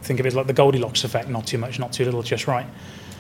Think 0.03 0.21
of 0.21 0.27
it 0.27 0.35
like 0.35 0.47
the 0.47 0.53
Goldilocks 0.53 1.05
effect, 1.05 1.29
not 1.29 1.47
too 1.47 1.59
much, 1.59 1.79
not 1.79 1.93
too 1.93 2.05
little, 2.05 2.23
just 2.23 2.47
right. 2.47 2.67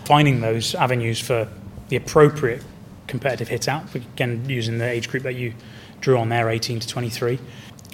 Finding 0.04 0.40
those 0.40 0.74
avenues 0.74 1.20
for 1.20 1.48
the 1.88 1.96
appropriate 1.96 2.62
competitive 3.06 3.48
hit 3.48 3.68
out, 3.68 3.94
again, 3.94 4.44
using 4.48 4.78
the 4.78 4.88
age 4.88 5.08
group 5.08 5.22
that 5.22 5.34
you 5.34 5.54
drew 6.00 6.18
on 6.18 6.28
there, 6.28 6.48
18 6.48 6.80
to 6.80 6.88
23, 6.88 7.38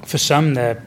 for 0.04 0.18
some, 0.18 0.54
they're 0.54 0.84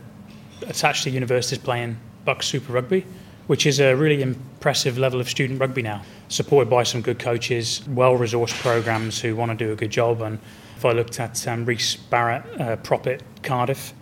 attached 0.67 1.03
to 1.03 1.09
universities 1.09 1.59
playing 1.59 1.97
BUCS 2.25 2.43
Super 2.43 2.73
Rugby, 2.73 3.05
which 3.47 3.65
is 3.65 3.79
a 3.79 3.95
really 3.95 4.21
impressive 4.21 4.97
level 4.97 5.19
of 5.19 5.29
student 5.29 5.59
rugby 5.59 5.81
now, 5.81 6.03
supported 6.27 6.69
by 6.69 6.83
some 6.83 7.01
good 7.01 7.19
coaches, 7.19 7.81
well 7.87 8.17
resourced 8.17 8.59
programs 8.61 9.19
who 9.19 9.35
want 9.35 9.51
to 9.51 9.57
do 9.57 9.71
a 9.71 9.75
good 9.75 9.89
job. 9.89 10.21
And 10.21 10.39
if 10.75 10.85
I 10.85 10.91
looked 10.91 11.19
at 11.19 11.47
um, 11.47 11.65
Reese 11.65 11.95
Barrett, 11.95 12.43
uh, 12.59 12.75
Prophet 12.77 13.23
Cardiff, 13.43 13.93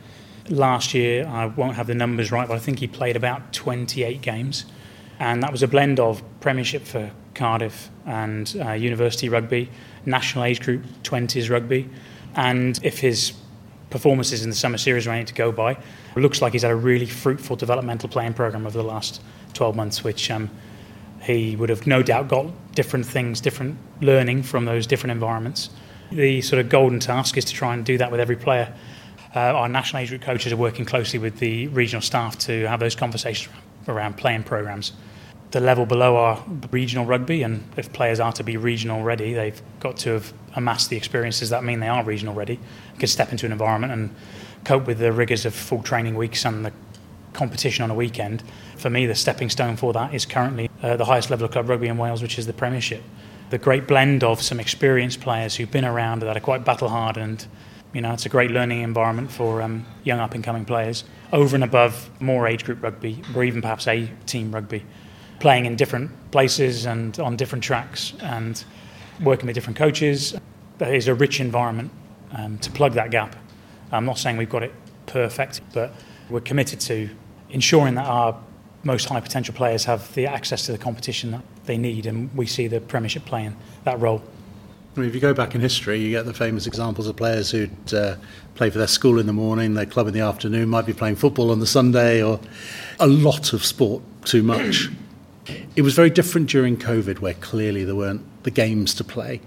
last 0.49 0.93
year, 0.93 1.25
I 1.27 1.45
won't 1.45 1.75
have 1.75 1.87
the 1.87 1.95
numbers 1.95 2.31
right, 2.31 2.47
but 2.47 2.55
I 2.55 2.59
think 2.59 2.79
he 2.79 2.87
played 2.87 3.15
about 3.15 3.53
28 3.53 4.21
games. 4.21 4.65
And 5.19 5.41
that 5.43 5.51
was 5.51 5.63
a 5.63 5.67
blend 5.67 5.99
of 5.99 6.21
Premiership 6.41 6.83
for 6.83 7.11
Cardiff 7.33 7.89
and 8.05 8.55
uh, 8.63 8.71
University 8.73 9.29
Rugby, 9.29 9.69
National 10.05 10.43
Age 10.43 10.61
Group 10.61 10.83
20s 11.03 11.49
Rugby. 11.49 11.89
And 12.35 12.79
if 12.83 12.99
his 12.99 13.33
performances 13.89 14.43
in 14.43 14.49
the 14.49 14.55
summer 14.55 14.77
series 14.77 15.07
are 15.07 15.11
anything 15.11 15.27
to 15.27 15.33
go 15.33 15.51
by. 15.51 15.71
It 15.71 16.17
looks 16.17 16.41
like 16.41 16.53
he's 16.53 16.63
had 16.63 16.71
a 16.71 16.75
really 16.75 17.05
fruitful 17.05 17.55
developmental 17.55 18.09
playing 18.09 18.33
program 18.33 18.65
over 18.65 18.77
the 18.77 18.83
last 18.83 19.21
12 19.53 19.75
months, 19.75 20.03
which 20.03 20.29
um, 20.31 20.49
he 21.21 21.55
would 21.55 21.69
have 21.69 21.87
no 21.87 22.03
doubt 22.03 22.27
got 22.27 22.47
different 22.75 23.05
things, 23.05 23.39
different 23.39 23.77
learning 24.01 24.43
from 24.43 24.65
those 24.65 24.85
different 24.85 25.11
environments. 25.11 25.69
The 26.11 26.41
sort 26.41 26.59
of 26.59 26.69
golden 26.69 26.99
task 26.99 27.37
is 27.37 27.45
to 27.45 27.53
try 27.53 27.73
and 27.73 27.85
do 27.85 27.97
that 27.97 28.11
with 28.11 28.19
every 28.19 28.35
player. 28.35 28.73
Uh, 29.35 29.39
our 29.39 29.67
national 29.67 30.01
age 30.01 30.09
group 30.09 30.21
coaches 30.21 30.53
are 30.53 30.57
working 30.57 30.85
closely 30.85 31.19
with 31.19 31.39
the 31.39 31.67
regional 31.67 32.01
staff 32.01 32.37
to 32.37 32.65
have 32.67 32.79
those 32.79 32.95
conversations 32.95 33.53
around 33.87 34.15
playing 34.15 34.43
programs 34.43 34.93
the 35.55 35.61
level 35.61 35.85
below 35.85 36.17
our 36.17 36.43
regional 36.71 37.05
rugby, 37.05 37.41
and 37.41 37.63
if 37.77 37.93
players 37.93 38.19
are 38.19 38.33
to 38.33 38.43
be 38.43 38.57
regional 38.57 39.03
ready, 39.03 39.33
they've 39.33 39.61
got 39.79 39.95
to 39.95 40.09
have 40.09 40.33
amassed 40.55 40.89
the 40.89 40.97
experiences 40.97 41.49
that 41.49 41.63
mean 41.63 41.79
they 41.79 41.87
are 41.87 42.03
regional 42.03 42.33
ready, 42.33 42.59
can 42.99 43.07
step 43.07 43.31
into 43.31 43.45
an 43.45 43.53
environment 43.53 43.93
and 43.93 44.13
cope 44.65 44.85
with 44.85 44.99
the 44.99 45.13
rigours 45.13 45.45
of 45.45 45.55
full 45.55 45.81
training 45.81 46.15
weeks 46.15 46.43
and 46.43 46.65
the 46.65 46.73
competition 47.31 47.85
on 47.85 47.89
a 47.89 47.95
weekend. 47.95 48.43
For 48.75 48.89
me, 48.89 49.05
the 49.05 49.15
stepping 49.15 49.49
stone 49.49 49.77
for 49.77 49.93
that 49.93 50.13
is 50.13 50.25
currently 50.25 50.69
uh, 50.83 50.97
the 50.97 51.05
highest 51.05 51.29
level 51.29 51.45
of 51.45 51.51
club 51.51 51.69
rugby 51.69 51.87
in 51.87 51.97
Wales, 51.97 52.21
which 52.21 52.37
is 52.37 52.47
the 52.47 52.53
Premiership. 52.53 53.03
The 53.49 53.57
great 53.57 53.87
blend 53.87 54.25
of 54.25 54.41
some 54.41 54.59
experienced 54.59 55.21
players 55.21 55.55
who've 55.55 55.71
been 55.71 55.85
around 55.85 56.19
that 56.19 56.35
are 56.35 56.41
quite 56.41 56.65
battle 56.65 56.89
hardened. 56.89 57.45
You 57.95 58.01
know, 58.01 58.11
it's 58.11 58.25
a 58.25 58.29
great 58.29 58.51
learning 58.51 58.81
environment 58.81 59.31
for 59.31 59.61
um, 59.61 59.85
young 60.03 60.19
up 60.19 60.33
and 60.33 60.43
coming 60.43 60.65
players 60.65 61.05
over 61.31 61.55
and 61.55 61.63
above 61.63 62.09
more 62.19 62.45
age 62.45 62.65
group 62.65 62.83
rugby 62.83 63.21
or 63.33 63.45
even 63.45 63.61
perhaps 63.61 63.87
A 63.87 64.11
team 64.25 64.53
rugby 64.53 64.83
playing 65.39 65.65
in 65.65 65.77
different 65.77 66.11
places 66.31 66.85
and 66.85 67.17
on 67.21 67.37
different 67.37 67.63
tracks 67.63 68.11
and 68.19 68.65
working 69.23 69.45
with 69.45 69.55
different 69.55 69.77
coaches. 69.77 70.35
That 70.79 70.93
is 70.93 71.07
a 71.07 71.15
rich 71.15 71.39
environment 71.39 71.89
um, 72.33 72.57
to 72.57 72.69
plug 72.69 72.95
that 72.95 73.11
gap. 73.11 73.37
I'm 73.93 74.03
not 74.03 74.17
saying 74.17 74.35
we've 74.35 74.49
got 74.49 74.63
it 74.63 74.73
perfect, 75.05 75.61
but 75.73 75.93
we're 76.29 76.41
committed 76.41 76.81
to 76.81 77.09
ensuring 77.49 77.95
that 77.95 78.07
our 78.07 78.37
most 78.83 79.07
high 79.07 79.21
potential 79.21 79.55
players 79.55 79.85
have 79.85 80.13
the 80.15 80.27
access 80.27 80.65
to 80.65 80.73
the 80.73 80.77
competition 80.77 81.31
that 81.31 81.43
they 81.63 81.77
need, 81.77 82.07
and 82.07 82.29
we 82.35 82.45
see 82.45 82.67
the 82.67 82.81
Premiership 82.81 83.23
playing 83.23 83.55
that 83.85 83.97
role. 84.01 84.21
I 84.95 85.01
mean, 85.01 85.09
if 85.09 85.15
you 85.15 85.19
go 85.19 85.33
back 85.33 85.55
in 85.55 85.61
history, 85.61 85.99
you 85.99 86.09
get 86.09 86.25
the 86.25 86.33
famous 86.33 86.67
examples 86.67 87.07
of 87.07 87.17
players 87.17 87.51
who'd 87.51 87.93
uh, 87.93 88.15
play 88.55 88.69
for 88.69 88.77
their 88.77 88.87
school 88.87 89.19
in 89.19 89.25
the 89.25 89.33
morning, 89.33 89.73
their 89.73 89.85
club 89.85 90.07
in 90.07 90.13
the 90.13 90.21
afternoon, 90.21 90.69
might 90.69 90.85
be 90.85 90.93
playing 90.93 91.17
football 91.17 91.51
on 91.51 91.59
the 91.59 91.67
Sunday, 91.67 92.23
or 92.23 92.39
a 92.99 93.07
lot 93.07 93.51
of 93.51 93.65
sport 93.65 94.01
too 94.23 94.41
much. 94.41 94.89
It 95.75 95.81
was 95.81 95.93
very 95.93 96.09
different 96.09 96.49
during 96.49 96.77
COVID, 96.77 97.19
where 97.19 97.33
clearly 97.33 97.83
there 97.83 97.95
weren't 97.95 98.23
the 98.43 98.51
games 98.51 98.93
to 98.95 99.03
play. 99.03 99.41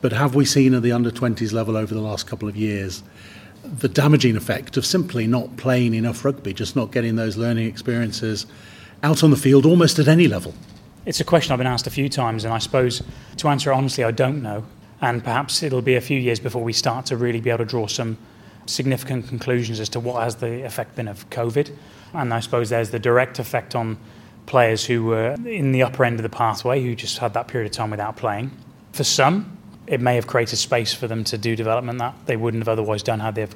But 0.00 0.12
have 0.12 0.34
we 0.34 0.44
seen 0.44 0.74
at 0.74 0.82
the 0.82 0.90
under 0.90 1.12
20s 1.12 1.52
level 1.52 1.76
over 1.76 1.94
the 1.94 2.00
last 2.00 2.26
couple 2.26 2.48
of 2.48 2.56
years 2.56 3.02
the 3.64 3.88
damaging 3.88 4.36
effect 4.36 4.76
of 4.76 4.86
simply 4.86 5.26
not 5.26 5.56
playing 5.56 5.94
enough 5.94 6.24
rugby, 6.24 6.52
just 6.52 6.74
not 6.74 6.90
getting 6.90 7.16
those 7.16 7.36
learning 7.36 7.66
experiences 7.66 8.46
out 9.02 9.22
on 9.22 9.30
the 9.30 9.36
field 9.36 9.64
almost 9.64 9.98
at 10.00 10.08
any 10.08 10.26
level? 10.26 10.54
It's 11.06 11.20
a 11.20 11.24
question 11.24 11.52
I've 11.52 11.58
been 11.58 11.66
asked 11.66 11.86
a 11.86 11.90
few 11.90 12.08
times, 12.08 12.44
and 12.44 12.52
I 12.52 12.58
suppose 12.58 13.02
to 13.36 13.48
answer 13.48 13.72
honestly, 13.72 14.02
I 14.02 14.10
don't 14.10 14.42
know. 14.42 14.64
And 15.00 15.22
perhaps 15.22 15.62
it'll 15.62 15.82
be 15.82 15.94
a 15.94 16.00
few 16.00 16.18
years 16.18 16.40
before 16.40 16.62
we 16.62 16.72
start 16.72 17.06
to 17.06 17.16
really 17.16 17.40
be 17.40 17.50
able 17.50 17.58
to 17.58 17.64
draw 17.64 17.86
some 17.86 18.18
significant 18.66 19.28
conclusions 19.28 19.80
as 19.80 19.88
to 19.90 20.00
what 20.00 20.22
has 20.22 20.36
the 20.36 20.64
effect 20.64 20.96
been 20.96 21.08
of 21.08 21.28
COVID. 21.30 21.74
And 22.12 22.34
I 22.34 22.40
suppose 22.40 22.68
there's 22.68 22.90
the 22.90 22.98
direct 22.98 23.38
effect 23.38 23.74
on 23.74 23.98
players 24.46 24.84
who 24.84 25.04
were 25.04 25.36
in 25.44 25.72
the 25.72 25.82
upper 25.82 26.04
end 26.04 26.18
of 26.18 26.22
the 26.22 26.28
pathway 26.28 26.82
who 26.82 26.94
just 26.94 27.18
had 27.18 27.34
that 27.34 27.48
period 27.48 27.70
of 27.70 27.76
time 27.76 27.90
without 27.90 28.16
playing. 28.16 28.50
For 28.92 29.04
some, 29.04 29.56
it 29.86 30.00
may 30.00 30.14
have 30.16 30.26
created 30.26 30.56
space 30.56 30.92
for 30.92 31.06
them 31.06 31.24
to 31.24 31.38
do 31.38 31.54
development 31.54 31.98
that 31.98 32.14
they 32.26 32.36
wouldn't 32.36 32.62
have 32.62 32.68
otherwise 32.68 33.02
done 33.02 33.20
had 33.20 33.34
they 33.34 33.46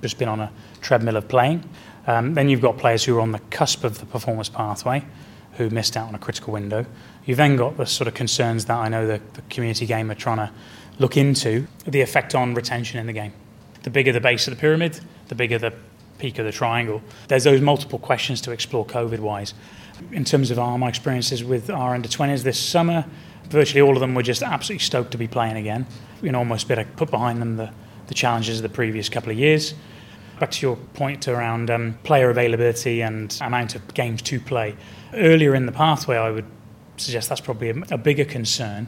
just 0.00 0.18
been 0.18 0.28
on 0.28 0.40
a 0.40 0.50
treadmill 0.80 1.16
of 1.16 1.28
playing. 1.28 1.68
Um, 2.06 2.34
then 2.34 2.48
you've 2.48 2.60
got 2.60 2.78
players 2.78 3.04
who 3.04 3.16
are 3.16 3.20
on 3.20 3.32
the 3.32 3.38
cusp 3.50 3.84
of 3.84 3.98
the 3.98 4.06
performance 4.06 4.48
pathway 4.48 5.04
who 5.52 5.70
missed 5.70 5.96
out 5.96 6.08
on 6.08 6.14
a 6.14 6.18
critical 6.18 6.52
window. 6.52 6.86
You've 7.24 7.36
then 7.36 7.56
got 7.56 7.76
the 7.76 7.86
sort 7.86 8.08
of 8.08 8.14
concerns 8.14 8.64
that 8.66 8.76
I 8.76 8.88
know 8.88 9.06
the, 9.06 9.20
the 9.34 9.42
community 9.42 9.86
game 9.86 10.10
are 10.10 10.14
trying 10.14 10.38
to 10.38 10.50
look 11.02 11.16
into 11.18 11.66
the 11.84 12.00
effect 12.00 12.34
on 12.34 12.54
retention 12.54 12.98
in 12.98 13.06
the 13.06 13.12
game. 13.12 13.32
The 13.82 13.90
bigger 13.90 14.12
the 14.12 14.20
base 14.20 14.46
of 14.46 14.54
the 14.54 14.60
pyramid, 14.60 15.00
the 15.28 15.34
bigger 15.34 15.58
the 15.58 15.74
peak 16.18 16.38
of 16.38 16.46
the 16.46 16.52
triangle. 16.52 17.02
There's 17.28 17.44
those 17.44 17.60
multiple 17.60 17.98
questions 17.98 18.40
to 18.42 18.52
explore 18.52 18.86
COVID 18.86 19.18
wise. 19.18 19.52
In 20.12 20.24
terms 20.24 20.50
of 20.50 20.58
our, 20.58 20.78
my 20.78 20.88
experiences 20.88 21.44
with 21.44 21.68
our 21.68 21.94
under 21.94 22.08
20s 22.08 22.44
this 22.44 22.58
summer, 22.58 23.04
virtually 23.48 23.82
all 23.82 23.94
of 23.94 24.00
them 24.00 24.14
were 24.14 24.22
just 24.22 24.42
absolutely 24.42 24.84
stoked 24.84 25.10
to 25.10 25.18
be 25.18 25.26
playing 25.26 25.56
again. 25.56 25.86
You 26.22 26.30
know, 26.30 26.38
almost 26.38 26.68
better 26.68 26.86
put 26.96 27.10
behind 27.10 27.42
them 27.42 27.56
the, 27.56 27.72
the 28.06 28.14
challenges 28.14 28.58
of 28.58 28.62
the 28.62 28.68
previous 28.68 29.08
couple 29.08 29.32
of 29.32 29.38
years. 29.38 29.74
Back 30.38 30.52
to 30.52 30.66
your 30.66 30.76
point 30.94 31.26
around 31.26 31.70
um, 31.70 31.98
player 32.04 32.30
availability 32.30 33.02
and 33.02 33.36
amount 33.40 33.74
of 33.74 33.92
games 33.94 34.22
to 34.22 34.38
play. 34.38 34.76
Earlier 35.12 35.54
in 35.54 35.66
the 35.66 35.72
pathway, 35.72 36.16
I 36.16 36.30
would 36.30 36.46
suggest 36.96 37.28
that's 37.28 37.40
probably 37.40 37.70
a, 37.70 37.76
a 37.90 37.98
bigger 37.98 38.24
concern. 38.24 38.86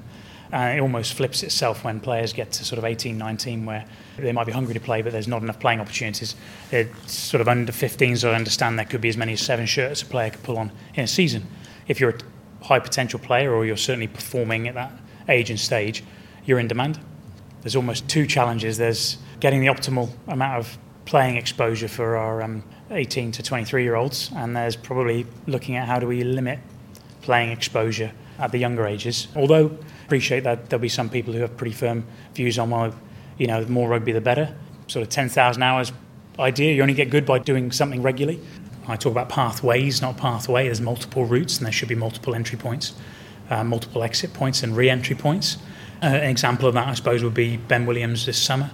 Uh, 0.55 0.75
it 0.77 0.81
almost 0.81 1.14
flips 1.14 1.43
itself 1.43 1.83
when 1.83 1.99
players 1.99 2.33
get 2.33 2.53
to 2.53 2.64
sort 2.64 2.79
of 2.79 2.85
18, 2.85 3.19
19, 3.19 3.67
where 3.67 3.85
they 4.17 4.31
might 4.31 4.47
be 4.47 4.53
hungry 4.53 4.73
to 4.73 4.79
play, 4.79 5.03
but 5.03 5.11
there's 5.11 5.27
not 5.27 5.43
enough 5.43 5.59
playing 5.59 5.81
opportunities. 5.81 6.37
It's 6.71 7.12
sort 7.12 7.40
of 7.40 7.49
under 7.49 7.73
15s, 7.73 8.29
I 8.29 8.37
understand 8.37 8.79
there 8.79 8.87
could 8.87 9.01
be 9.01 9.09
as 9.09 9.17
many 9.17 9.33
as 9.33 9.40
seven 9.40 9.67
shirts 9.67 10.03
a 10.03 10.07
player 10.07 10.31
could 10.31 10.45
pull 10.45 10.57
on 10.57 10.71
in 10.95 11.03
a 11.03 11.09
season. 11.09 11.45
If 11.88 11.99
you're 11.99 12.11
a 12.11 12.64
high 12.64 12.79
potential 12.79 13.19
player 13.19 13.53
or 13.53 13.67
you're 13.67 13.77
certainly 13.77 14.07
performing 14.07 14.69
at 14.69 14.75
that 14.75 14.93
age 15.29 15.51
and 15.51 15.59
stage, 15.59 16.05
you're 16.45 16.61
in 16.61 16.69
demand. 16.69 17.01
There's 17.62 17.75
almost 17.75 18.09
two 18.09 18.25
challenges. 18.25 18.79
There's 18.79 19.19
getting 19.40 19.61
the 19.61 19.67
optimal 19.67 20.11
amount 20.29 20.61
of 20.61 20.79
playing 21.05 21.37
exposure 21.37 21.88
for 21.88 22.17
our 22.17 22.43
um, 22.43 22.62
18 22.93 23.33
to 23.33 23.43
23 23.43 23.83
year 23.83 23.97
olds, 23.97 24.31
and 24.37 24.55
there's 24.57 24.77
probably 24.77 25.27
looking 25.49 25.75
at 25.75 25.88
how 25.88 25.99
do 25.99 26.07
we 26.07 26.23
limit 26.23 26.61
playing 27.23 27.51
exposure 27.51 28.12
at 28.38 28.53
the 28.53 28.59
younger 28.59 28.87
ages. 28.87 29.29
Although 29.37 29.77
appreciate 30.05 30.44
that 30.44 30.68
there'll 30.68 30.83
be 30.83 30.88
some 30.88 31.09
people 31.09 31.33
who 31.33 31.40
have 31.40 31.57
pretty 31.57 31.75
firm 31.75 32.05
views 32.35 32.59
on 32.59 32.70
well, 32.70 32.94
you 33.38 33.47
know, 33.47 33.64
the 33.64 33.70
more 33.70 33.88
rugby 33.88 34.12
the 34.12 34.20
better. 34.20 34.55
Sort 34.87 35.03
of 35.03 35.09
10,000 35.09 35.62
hours 35.62 35.92
idea. 36.38 36.75
You 36.75 36.83
only 36.83 36.94
get 36.94 37.11
good 37.11 37.25
by 37.25 37.38
doing 37.38 37.73
something 37.73 38.03
regularly. 38.03 38.40
I 38.87 38.97
talk 38.97 39.12
about 39.12 39.29
pathways, 39.29 40.03
not 40.03 40.16
pathway. 40.16 40.64
There's 40.64 40.81
multiple 40.81 41.25
routes, 41.25 41.57
and 41.57 41.66
there 41.66 41.73
should 41.73 41.88
be 41.88 41.94
multiple 41.94 42.35
entry 42.35 42.59
points, 42.59 42.92
uh, 43.51 43.64
multiple 43.64 44.03
exit 44.03 44.35
points, 44.35 44.62
and 44.62 44.77
re-entry 44.77 45.16
points. 45.16 45.57
Uh, 46.03 46.07
an 46.07 46.31
example 46.31 46.68
of 46.68 46.75
that, 46.75 46.88
I 46.88 46.94
suppose, 46.94 47.23
would 47.23 47.35
be 47.35 47.57
Ben 47.57 47.87
Williams 47.87 48.27
this 48.27 48.40
summer, 48.40 48.70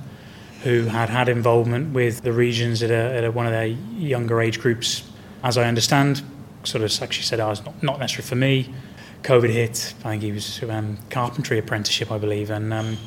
who 0.65 0.87
had 0.87 1.11
had 1.11 1.29
involvement 1.29 1.95
with 1.95 2.23
the 2.23 2.33
regions 2.33 2.83
at, 2.83 2.91
a, 2.91 2.95
at 2.95 3.25
a, 3.25 3.31
one 3.31 3.47
of 3.47 3.53
their 3.53 3.67
younger 3.67 4.41
age 4.41 4.61
groups. 4.61 5.09
As 5.45 5.57
I 5.57 5.65
understand, 5.65 6.23
sort 6.65 6.83
of 6.83 7.03
actually 7.03 7.25
said, 7.25 7.39
"I 7.41 7.49
was 7.49 7.65
not, 7.65 7.83
not 7.83 8.01
necessarily 8.01 8.29
for 8.29 8.37
me." 8.37 8.75
COVID 9.23 9.51
hit. 9.51 9.95
I 10.05 10.11
think 10.11 10.23
he 10.23 10.33
was 10.33 10.63
um, 10.65 10.99
carpentry 11.11 11.59
apprenticeship, 11.59 12.11
I 12.11 12.19
believe, 12.19 12.51
and 12.51 12.73
um, 12.73 12.99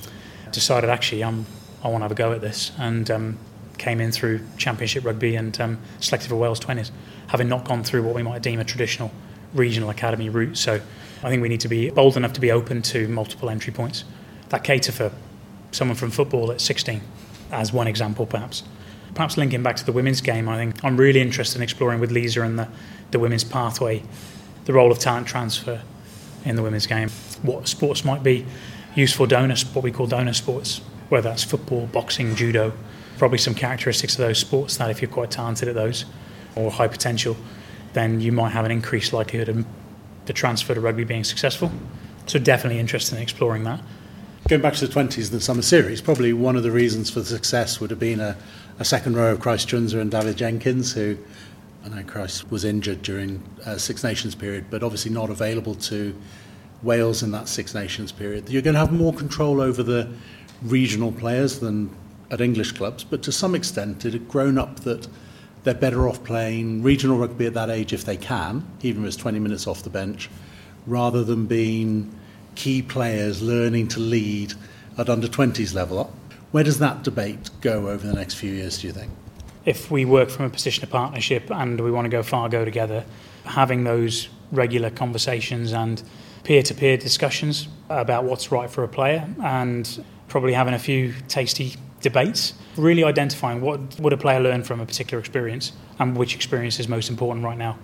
decided 0.51 0.89
actually 0.89 1.23
I'm, 1.23 1.45
I 1.83 1.87
want 1.87 2.01
to 2.01 2.05
have 2.05 2.11
a 2.11 2.15
go 2.15 2.31
at 2.31 2.41
this, 2.41 2.71
and 2.77 3.09
um, 3.09 3.37
came 3.77 3.99
in 3.99 4.11
through 4.11 4.41
Championship 4.57 5.05
Rugby 5.05 5.35
and 5.35 5.59
um, 5.59 5.79
selected 5.99 6.29
for 6.29 6.35
Wales 6.35 6.59
20s, 6.59 6.91
having 7.27 7.49
not 7.49 7.65
gone 7.65 7.83
through 7.83 8.03
what 8.03 8.15
we 8.15 8.23
might 8.23 8.41
deem 8.41 8.59
a 8.59 8.63
traditional 8.63 9.11
regional 9.53 9.89
academy 9.89 10.29
route. 10.29 10.57
So 10.57 10.79
I 11.23 11.29
think 11.29 11.41
we 11.41 11.49
need 11.49 11.61
to 11.61 11.67
be 11.67 11.89
bold 11.89 12.15
enough 12.15 12.33
to 12.33 12.41
be 12.41 12.51
open 12.51 12.81
to 12.83 13.07
multiple 13.07 13.49
entry 13.49 13.73
points 13.73 14.03
that 14.49 14.63
cater 14.63 14.91
for 14.91 15.11
someone 15.71 15.97
from 15.97 16.11
football 16.11 16.51
at 16.51 16.61
16, 16.61 17.01
as 17.51 17.73
one 17.73 17.87
example, 17.87 18.25
perhaps. 18.25 18.63
Perhaps 19.15 19.37
linking 19.37 19.63
back 19.63 19.75
to 19.77 19.85
the 19.85 19.91
women's 19.91 20.21
game, 20.21 20.47
I 20.47 20.57
think 20.57 20.83
I'm 20.83 20.97
really 20.97 21.21
interested 21.21 21.57
in 21.57 21.63
exploring 21.63 21.99
with 21.99 22.11
Lisa 22.11 22.41
and 22.41 22.59
the, 22.59 22.67
the 23.11 23.19
women's 23.19 23.43
pathway 23.43 24.03
the 24.65 24.73
role 24.73 24.91
of 24.91 24.99
talent 24.99 25.27
transfer 25.27 25.81
in 26.45 26.55
the 26.55 26.63
women's 26.63 26.87
game. 26.87 27.09
What 27.41 27.67
sports 27.67 28.03
might 28.03 28.23
be 28.23 28.45
useful 28.95 29.25
donor, 29.25 29.55
what 29.73 29.83
we 29.83 29.91
call 29.91 30.07
donor 30.07 30.33
sports, 30.33 30.81
whether 31.09 31.29
that's 31.29 31.43
football, 31.43 31.87
boxing, 31.87 32.35
judo, 32.35 32.73
probably 33.17 33.37
some 33.37 33.55
characteristics 33.55 34.13
of 34.13 34.19
those 34.19 34.37
sports 34.37 34.77
that 34.77 34.89
if 34.89 35.01
you're 35.01 35.11
quite 35.11 35.31
talented 35.31 35.67
at 35.67 35.75
those 35.75 36.05
or 36.55 36.71
high 36.71 36.87
potential, 36.87 37.35
then 37.93 38.21
you 38.21 38.31
might 38.31 38.49
have 38.49 38.65
an 38.65 38.71
increased 38.71 39.13
likelihood 39.13 39.49
of 39.49 39.65
the 40.25 40.33
transfer 40.33 40.73
to 40.73 40.81
rugby 40.81 41.03
being 41.03 41.23
successful. 41.23 41.71
So 42.25 42.39
definitely 42.39 42.79
interested 42.79 43.15
in 43.15 43.21
exploring 43.21 43.63
that. 43.63 43.81
Going 44.47 44.61
back 44.61 44.73
to 44.75 44.87
the 44.87 44.93
20s, 44.93 45.17
and 45.17 45.39
the 45.39 45.41
summer 45.41 45.61
series, 45.61 46.01
probably 46.01 46.33
one 46.33 46.55
of 46.55 46.63
the 46.63 46.71
reasons 46.71 47.09
for 47.09 47.19
the 47.19 47.25
success 47.25 47.79
would 47.79 47.89
have 47.89 47.99
been 47.99 48.19
a, 48.19 48.37
a 48.77 48.85
second 48.85 49.15
row 49.15 49.31
of 49.31 49.39
Christ 49.39 49.69
Tshiunza 49.69 49.99
and 50.01 50.11
Dafydd 50.11 50.35
Jenkins, 50.35 50.93
who 50.93 51.17
I 51.85 51.89
know 51.89 52.03
Christ 52.03 52.49
was 52.49 52.63
injured 52.63 53.01
during 53.01 53.43
uh, 53.65 53.77
Six 53.77 54.03
Nations 54.03 54.35
period, 54.35 54.65
but 54.69 54.83
obviously 54.83 55.11
not 55.11 55.29
available 55.29 55.75
to 55.75 56.15
Wales 56.81 57.23
in 57.23 57.31
that 57.31 57.49
Six 57.49 57.73
Nations 57.73 58.11
period. 58.11 58.49
You're 58.49 58.61
going 58.61 58.75
to 58.75 58.79
have 58.79 58.93
more 58.93 59.13
control 59.13 59.59
over 59.59 59.83
the 59.83 60.09
regional 60.61 61.11
players 61.11 61.59
than 61.59 61.93
at 62.31 62.39
English 62.39 62.71
clubs, 62.71 63.03
but 63.03 63.21
to 63.23 63.31
some 63.31 63.53
extent 63.53 64.05
it 64.05 64.13
had 64.13 64.29
grown 64.29 64.57
up 64.57 64.79
that 64.81 65.07
they're 65.63 65.73
better 65.73 66.07
off 66.07 66.23
playing 66.23 66.83
regional 66.83 67.17
rugby 67.17 67.45
at 67.45 67.53
that 67.53 67.69
age 67.69 67.91
if 67.91 68.05
they 68.05 68.17
can, 68.17 68.65
even 68.81 69.03
if 69.03 69.09
it's 69.09 69.17
20 69.17 69.39
minutes 69.39 69.67
off 69.67 69.83
the 69.83 69.89
bench, 69.89 70.29
rather 70.87 71.23
than 71.23 71.45
being 71.45 72.13
key 72.55 72.81
players 72.81 73.41
learning 73.41 73.87
to 73.89 73.99
lead 73.99 74.53
at 74.97 75.09
under 75.09 75.27
20s 75.27 75.73
level. 75.73 76.13
Where 76.51 76.63
does 76.63 76.79
that 76.79 77.03
debate 77.03 77.49
go 77.61 77.89
over 77.89 78.05
the 78.05 78.13
next 78.13 78.35
few 78.35 78.51
years, 78.51 78.79
do 78.79 78.87
you 78.87 78.93
think? 78.93 79.11
If 79.65 79.89
we 79.89 80.05
work 80.05 80.29
from 80.29 80.45
a 80.45 80.49
position 80.49 80.83
of 80.83 80.89
partnership 80.89 81.49
and 81.51 81.79
we 81.79 81.91
want 81.91 82.05
to 82.05 82.09
go 82.09 82.23
far, 82.23 82.49
go 82.49 82.65
together, 82.65 83.05
having 83.45 83.83
those 83.83 84.29
regular 84.51 84.89
conversations 84.89 85.73
and 85.73 86.03
peer-to-peer 86.43 86.97
discussions 86.97 87.67
about 87.89 88.25
what's 88.25 88.51
right 88.51 88.69
for 88.69 88.83
a 88.83 88.87
player 88.87 89.27
and 89.41 90.03
probably 90.27 90.53
having 90.53 90.73
a 90.73 90.79
few 90.79 91.13
tasty 91.27 91.75
debates, 92.01 92.53
really 92.75 93.03
identifying 93.03 93.61
what 93.61 93.99
would 93.99 94.13
a 94.13 94.17
player 94.17 94.39
learn 94.39 94.63
from 94.63 94.81
a 94.81 94.85
particular 94.85 95.19
experience 95.19 95.71
and 95.99 96.17
which 96.17 96.35
experience 96.35 96.79
is 96.79 96.87
most 96.87 97.09
important 97.09 97.45
right 97.45 97.57
now. 97.57 97.77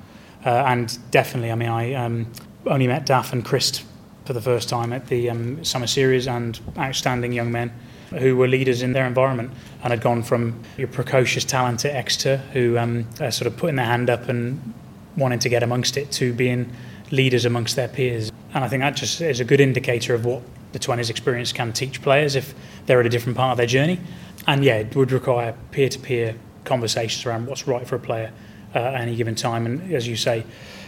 Uh, 0.45 0.49
and 0.67 0.97
definitely, 1.11 1.51
I 1.51 1.55
mean, 1.55 1.69
I 1.69 1.93
um, 1.93 2.31
only 2.65 2.87
met 2.87 3.05
Daff 3.05 3.33
and 3.33 3.43
Chris 3.43 3.83
for 4.25 4.33
the 4.33 4.41
first 4.41 4.69
time 4.69 4.93
at 4.93 5.07
the 5.07 5.29
um, 5.29 5.63
summer 5.63 5.87
series 5.87 6.27
and 6.27 6.59
outstanding 6.77 7.31
young 7.31 7.51
men 7.51 7.73
who 8.09 8.35
were 8.35 8.47
leaders 8.47 8.81
in 8.81 8.93
their 8.93 9.05
environment 9.05 9.51
and 9.83 9.91
had 9.91 10.01
gone 10.01 10.23
from 10.23 10.59
your 10.77 10.87
precocious 10.87 11.45
talent 11.45 11.85
at 11.85 11.95
Exeter, 11.95 12.37
who 12.53 12.77
um, 12.77 13.07
are 13.21 13.31
sort 13.31 13.47
of 13.47 13.57
putting 13.57 13.75
their 13.75 13.85
hand 13.85 14.09
up 14.09 14.27
and 14.29 14.73
wanting 15.15 15.39
to 15.39 15.49
get 15.49 15.63
amongst 15.63 15.97
it, 15.97 16.11
to 16.13 16.33
being 16.33 16.71
leaders 17.11 17.45
amongst 17.45 17.75
their 17.75 17.87
peers. 17.87 18.31
And 18.53 18.63
I 18.63 18.67
think 18.67 18.81
that 18.81 18.95
just 18.95 19.21
is 19.21 19.39
a 19.39 19.45
good 19.45 19.59
indicator 19.59 20.13
of 20.13 20.25
what 20.25 20.41
the 20.71 20.79
20s 20.79 21.09
experience 21.09 21.51
can 21.51 21.73
teach 21.73 22.01
players 22.01 22.35
if 22.35 22.53
they're 22.85 22.99
at 22.99 23.05
a 23.05 23.09
different 23.09 23.37
part 23.37 23.51
of 23.51 23.57
their 23.57 23.67
journey. 23.67 23.99
And 24.47 24.63
yeah, 24.63 24.75
it 24.75 24.95
would 24.95 25.11
require 25.11 25.55
peer 25.71 25.89
to 25.89 25.99
peer 25.99 26.35
conversations 26.63 27.25
around 27.25 27.47
what's 27.47 27.67
right 27.67 27.87
for 27.87 27.95
a 27.95 27.99
player 27.99 28.31
uh, 28.75 28.79
at 28.79 29.01
any 29.01 29.15
given 29.15 29.35
time. 29.35 29.65
And 29.65 29.93
as 29.93 30.07
you 30.07 30.15
say, 30.15 30.45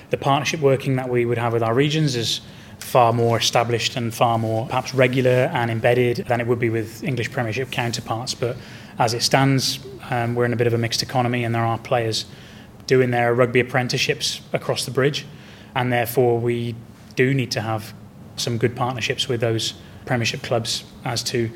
the 0.09 0.17
partnership 0.17 0.59
working 0.59 0.95
that 0.97 1.09
we 1.09 1.25
would 1.25 1.37
have 1.37 1.53
with 1.53 1.63
our 1.63 1.73
regions 1.73 2.15
is 2.15 2.41
far 2.83 3.13
more 3.13 3.37
established 3.37 3.95
and 3.95 4.13
far 4.13 4.37
more 4.37 4.67
perhaps 4.67 4.93
regular 4.93 5.49
and 5.53 5.71
embedded 5.71 6.17
than 6.27 6.41
it 6.41 6.47
would 6.47 6.59
be 6.59 6.69
with 6.69 7.03
English 7.03 7.31
Premiership 7.31 7.71
counterparts. 7.71 8.33
But 8.33 8.57
as 8.99 9.13
it 9.13 9.23
stands, 9.23 9.79
um, 10.09 10.35
we're 10.35 10.45
in 10.45 10.53
a 10.53 10.57
bit 10.57 10.67
of 10.67 10.73
a 10.73 10.77
mixed 10.77 11.01
economy, 11.01 11.43
and 11.43 11.55
there 11.55 11.63
are 11.63 11.77
players 11.77 12.25
doing 12.87 13.11
their 13.11 13.33
rugby 13.33 13.59
apprenticeships 13.59 14.41
across 14.51 14.85
the 14.85 14.91
bridge, 14.91 15.25
and 15.75 15.91
therefore 15.93 16.39
we 16.39 16.75
do 17.15 17.33
need 17.33 17.51
to 17.51 17.61
have 17.61 17.93
some 18.35 18.57
good 18.57 18.75
partnerships 18.75 19.27
with 19.27 19.41
those 19.41 19.73
Premiership 20.05 20.41
clubs 20.41 20.83
as 21.05 21.21
to 21.23 21.49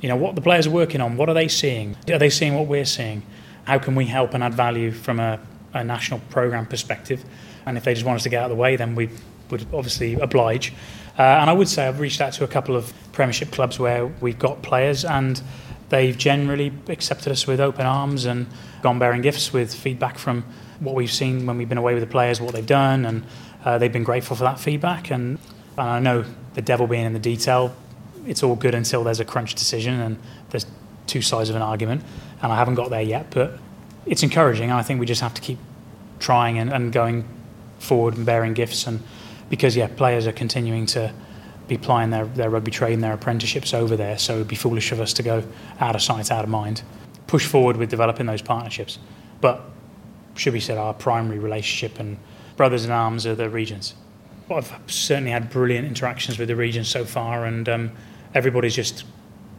you 0.00 0.08
know 0.08 0.16
what 0.16 0.34
the 0.34 0.40
players 0.40 0.66
are 0.66 0.70
working 0.70 1.00
on, 1.00 1.16
what 1.16 1.28
are 1.28 1.34
they 1.34 1.46
seeing, 1.46 1.96
are 2.10 2.18
they 2.18 2.30
seeing 2.30 2.54
what 2.54 2.66
we're 2.66 2.84
seeing, 2.84 3.22
how 3.64 3.78
can 3.78 3.94
we 3.94 4.06
help 4.06 4.34
and 4.34 4.42
add 4.42 4.54
value 4.54 4.90
from 4.90 5.20
a, 5.20 5.38
a 5.74 5.84
national 5.84 6.18
program 6.30 6.66
perspective, 6.66 7.24
and 7.66 7.76
if 7.76 7.84
they 7.84 7.94
just 7.94 8.04
want 8.04 8.16
us 8.16 8.22
to 8.24 8.28
get 8.28 8.40
out 8.40 8.50
of 8.50 8.56
the 8.56 8.60
way, 8.60 8.74
then 8.74 8.94
we 8.94 9.10
would 9.52 9.66
obviously 9.72 10.14
oblige. 10.14 10.72
Uh, 11.16 11.22
and 11.22 11.48
I 11.48 11.52
would 11.52 11.68
say 11.68 11.86
I've 11.86 12.00
reached 12.00 12.20
out 12.20 12.32
to 12.34 12.44
a 12.44 12.48
couple 12.48 12.74
of 12.74 12.92
Premiership 13.12 13.52
clubs 13.52 13.78
where 13.78 14.06
we've 14.06 14.38
got 14.38 14.62
players 14.62 15.04
and 15.04 15.40
they've 15.90 16.16
generally 16.16 16.72
accepted 16.88 17.30
us 17.30 17.46
with 17.46 17.60
open 17.60 17.86
arms 17.86 18.24
and 18.24 18.46
gone 18.80 18.98
bearing 18.98 19.20
gifts 19.20 19.52
with 19.52 19.72
feedback 19.72 20.18
from 20.18 20.42
what 20.80 20.94
we've 20.94 21.12
seen 21.12 21.46
when 21.46 21.58
we've 21.58 21.68
been 21.68 21.78
away 21.78 21.94
with 21.94 22.02
the 22.02 22.08
players, 22.10 22.40
what 22.40 22.54
they've 22.54 22.66
done, 22.66 23.04
and 23.04 23.24
uh, 23.64 23.78
they've 23.78 23.92
been 23.92 24.02
grateful 24.02 24.34
for 24.34 24.44
that 24.44 24.58
feedback. 24.58 25.10
And, 25.10 25.38
and 25.76 25.88
I 25.88 25.98
know 26.00 26.24
the 26.54 26.62
devil 26.62 26.86
being 26.86 27.04
in 27.04 27.12
the 27.12 27.20
detail, 27.20 27.76
it's 28.26 28.42
all 28.42 28.56
good 28.56 28.74
until 28.74 29.04
there's 29.04 29.20
a 29.20 29.24
crunch 29.24 29.54
decision 29.54 30.00
and 30.00 30.18
there's 30.50 30.66
two 31.06 31.22
sides 31.22 31.50
of 31.50 31.56
an 31.56 31.62
argument. 31.62 32.02
And 32.42 32.50
I 32.50 32.56
haven't 32.56 32.74
got 32.74 32.90
there 32.90 33.02
yet, 33.02 33.26
but 33.30 33.58
it's 34.06 34.22
encouraging. 34.22 34.72
I 34.72 34.82
think 34.82 34.98
we 34.98 35.06
just 35.06 35.20
have 35.20 35.34
to 35.34 35.42
keep 35.42 35.58
trying 36.18 36.58
and, 36.58 36.72
and 36.72 36.90
going 36.90 37.28
forward 37.78 38.16
and 38.16 38.24
bearing 38.24 38.54
gifts 38.54 38.86
and 38.86 39.02
because 39.52 39.76
yeah, 39.76 39.86
players 39.86 40.26
are 40.26 40.32
continuing 40.32 40.86
to 40.86 41.12
be 41.68 41.76
plying 41.76 42.08
their, 42.08 42.24
their 42.24 42.48
rugby 42.48 42.70
trade 42.70 42.94
and 42.94 43.04
their 43.04 43.12
apprenticeships 43.12 43.74
over 43.74 43.98
there. 43.98 44.16
So 44.16 44.36
it'd 44.36 44.48
be 44.48 44.56
foolish 44.56 44.92
of 44.92 44.98
us 44.98 45.12
to 45.12 45.22
go 45.22 45.44
out 45.78 45.94
of 45.94 46.00
sight, 46.00 46.32
out 46.32 46.42
of 46.42 46.48
mind. 46.48 46.82
Push 47.26 47.46
forward 47.46 47.76
with 47.76 47.90
developing 47.90 48.24
those 48.24 48.40
partnerships, 48.40 48.98
but 49.42 49.60
should 50.36 50.54
be 50.54 50.60
said, 50.60 50.78
our 50.78 50.94
primary 50.94 51.38
relationship 51.38 52.00
and 52.00 52.16
brothers 52.56 52.86
in 52.86 52.90
arms 52.90 53.26
of 53.26 53.36
the 53.36 53.50
regions. 53.50 53.92
I've 54.50 54.72
certainly 54.86 55.32
had 55.32 55.50
brilliant 55.50 55.86
interactions 55.86 56.38
with 56.38 56.48
the 56.48 56.56
region 56.56 56.82
so 56.82 57.04
far, 57.04 57.44
and 57.44 57.68
um, 57.68 57.92
everybody's 58.34 58.74
just 58.74 59.04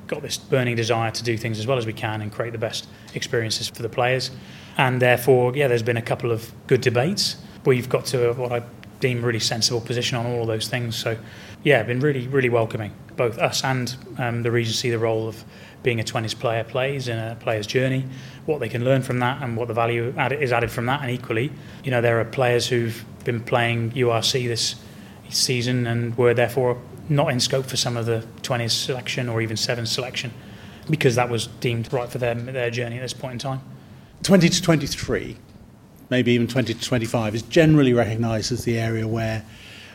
got 0.08 0.24
this 0.24 0.38
burning 0.38 0.76
desire 0.76 1.12
to 1.12 1.24
do 1.24 1.38
things 1.38 1.60
as 1.60 1.68
well 1.68 1.78
as 1.78 1.86
we 1.86 1.94
can 1.94 2.24
and 2.24 2.32
create 2.32 2.54
the 2.54 2.58
best 2.58 2.88
experiences 3.14 3.70
for 3.70 3.84
the 3.84 3.90
players. 3.90 4.32
And 4.76 5.00
therefore, 5.00 5.56
yeah, 5.56 5.68
there's 5.68 5.84
been 5.84 5.98
a 5.98 6.02
couple 6.02 6.32
of 6.32 6.52
good 6.66 6.82
debates. 6.82 7.36
We've 7.64 7.88
got 7.88 8.06
to 8.08 8.34
what 8.34 8.52
I 8.52 8.64
deem 9.04 9.24
really 9.24 9.40
sensible 9.40 9.82
position 9.82 10.18
on 10.18 10.26
all 10.26 10.44
of 10.44 10.48
those 10.48 10.70
things. 10.70 10.96
So, 10.96 11.18
yeah, 11.64 11.84
been 11.84 12.00
really, 12.00 12.26
really 12.30 12.48
welcoming. 12.48 12.94
Both 13.18 13.38
us 13.38 13.62
and 13.62 13.94
um, 14.18 14.44
the 14.44 14.50
Regency, 14.50 14.90
the 14.92 14.98
role 14.98 15.28
of 15.28 15.44
being 15.84 16.00
a 16.00 16.04
20s 16.04 16.40
player 16.40 16.64
plays 16.64 17.10
in 17.10 17.20
a 17.20 17.36
player's 17.36 17.68
journey, 17.68 18.06
what 18.46 18.62
they 18.62 18.70
can 18.70 18.86
learn 18.86 19.02
from 19.02 19.20
that, 19.20 19.42
and 19.42 19.58
what 19.58 19.68
the 19.68 19.74
value 19.74 20.14
is 20.18 20.54
added 20.54 20.72
from 20.72 20.86
that. 20.86 21.02
And 21.02 21.12
equally, 21.12 21.52
you 21.84 21.92
know, 21.92 22.00
there 22.00 22.18
are 22.22 22.24
players 22.24 22.66
who've 22.66 23.04
been 23.26 23.42
playing 23.42 23.92
URC 23.92 24.48
this 24.48 24.76
season 25.30 25.86
and 25.86 26.18
were 26.18 26.34
therefore 26.34 26.82
not 27.10 27.30
in 27.30 27.42
scope 27.42 27.66
for 27.66 27.76
some 27.76 27.98
of 27.98 28.06
the 28.06 28.26
20s 28.44 28.72
selection 28.72 29.28
or 29.28 29.42
even 29.42 29.58
7 29.58 29.86
selection 29.86 30.32
because 30.90 31.16
that 31.16 31.30
was 31.30 31.48
deemed 31.48 31.92
right 31.92 32.10
for 32.10 32.20
them 32.20 32.46
their 32.46 32.70
journey 32.70 32.96
at 32.96 33.02
this 33.02 33.14
point 33.14 33.34
in 33.34 33.40
time. 33.40 33.62
20 34.22 34.48
to 34.48 34.62
23, 34.62 35.38
maybe 36.10 36.32
even 36.34 36.48
20 36.48 36.74
to 36.74 36.80
25, 36.80 37.36
is 37.36 37.42
generally 37.44 37.94
recognised 37.94 38.52
as 38.52 38.64
the 38.64 38.78
area 38.80 39.08
where 39.08 39.44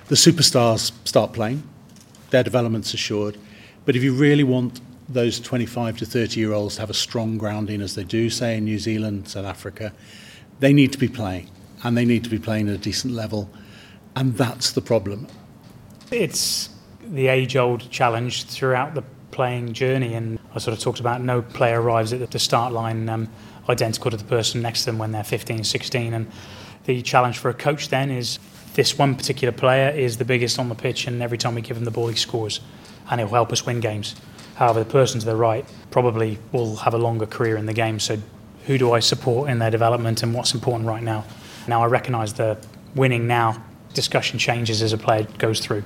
the 0.09 0.15
superstars 0.15 0.93
start 1.07 1.33
playing, 1.33 1.63
their 2.31 2.43
development's 2.43 2.95
assured. 2.95 3.37
But 3.85 3.97
if 3.97 4.03
you 4.03 4.15
really 4.15 4.45
want 4.45 4.81
those 5.09 5.41
25 5.41 5.99
to 5.99 6.07
30 6.07 6.41
year 6.41 6.53
olds 6.53 6.75
to 6.75 6.81
have 6.83 6.91
a 6.91 6.95
strong 6.95 7.39
grounding, 7.39 7.81
as 7.81 7.95
they 7.95 8.05
do, 8.05 8.31
say, 8.31 8.57
in 8.57 8.65
New 8.65 8.79
Zealand, 8.79 9.29
South 9.29 9.47
Africa, 9.47 9.93
they 10.61 10.73
need 10.73 10.93
to 10.93 10.99
be 10.99 11.09
playing, 11.09 11.49
and 11.85 11.97
they 11.97 12.05
need 12.05 12.25
to 12.25 12.31
be 12.31 12.39
playing 12.39 12.69
at 12.69 12.75
a 12.75 12.79
decent 12.79 13.15
level. 13.15 13.51
And 14.17 14.37
that's 14.37 14.73
the 14.73 14.81
problem. 14.81 15.29
It's 16.11 16.71
the 17.03 17.29
age 17.29 17.57
old 17.57 17.91
challenge 17.91 18.45
throughout 18.45 18.95
the 18.95 19.03
playing 19.31 19.73
journey. 19.73 20.15
And 20.15 20.39
I 20.55 20.59
sort 20.59 20.77
of 20.77 20.83
talked 20.83 21.01
about 21.01 21.23
no 21.23 21.43
player 21.43 21.81
arrives 21.81 22.13
at 22.13 22.31
the 22.31 22.39
start 22.39 22.73
line 22.73 23.09
um, 23.09 23.29
identical 23.69 24.11
to 24.11 24.17
the 24.17 24.25
person 24.25 24.63
next 24.63 24.81
to 24.81 24.87
them 24.87 24.99
when 24.99 25.13
they're 25.13 25.25
15, 25.25 25.65
16. 25.65 26.15
And 26.15 26.31
the 26.85 27.03
challenge 27.03 27.39
for 27.39 27.49
a 27.49 27.55
coach 27.55 27.89
then 27.89 28.11
is 28.11 28.39
this 28.75 28.97
one 28.97 29.15
particular 29.15 29.53
player 29.53 29.91
is 29.91 30.19
the 30.19 30.25
biggest 30.25 30.59
on 30.59 30.69
the 30.69 30.75
pitch, 30.75 31.07
and 31.07 31.23
every 31.23 31.39
time 31.39 31.55
we 31.55 31.61
give 31.61 31.77
him 31.77 31.85
the 31.85 31.91
ball, 31.91 32.09
he 32.09 32.17
scores, 32.17 32.61
and 33.11 33.21
it 33.21 33.25
will 33.25 33.35
help 33.35 33.53
us 33.53 33.67
win 33.67 33.81
games. 33.81 34.15
However, 34.55 34.81
the 34.81 34.91
person 34.91 35.21
to 35.21 35.27
the 35.27 35.37
right 35.37 35.65
probably 35.91 36.39
will 36.53 36.77
have 36.77 36.95
a 36.95 36.99
longer 36.99 37.27
career 37.27 37.57
in 37.57 37.67
the 37.67 37.73
game. 37.73 38.01
So, 38.01 38.19
who 38.67 38.79
do 38.79 38.93
I 38.93 39.01
support 39.01 39.51
in 39.51 39.59
their 39.59 39.71
development, 39.71 40.23
and 40.23 40.35
what's 40.35 40.55
important 40.55 40.89
right 40.89 41.03
now? 41.03 41.25
Now, 41.67 41.83
I 41.83 41.87
recognise 41.87 42.35
the 42.35 42.59
winning 42.95 43.27
now 43.27 43.63
discussion 43.95 44.39
changes 44.39 44.83
as 44.83 44.93
a 44.93 44.99
player 44.99 45.27
goes 45.39 45.61
through 45.61 45.83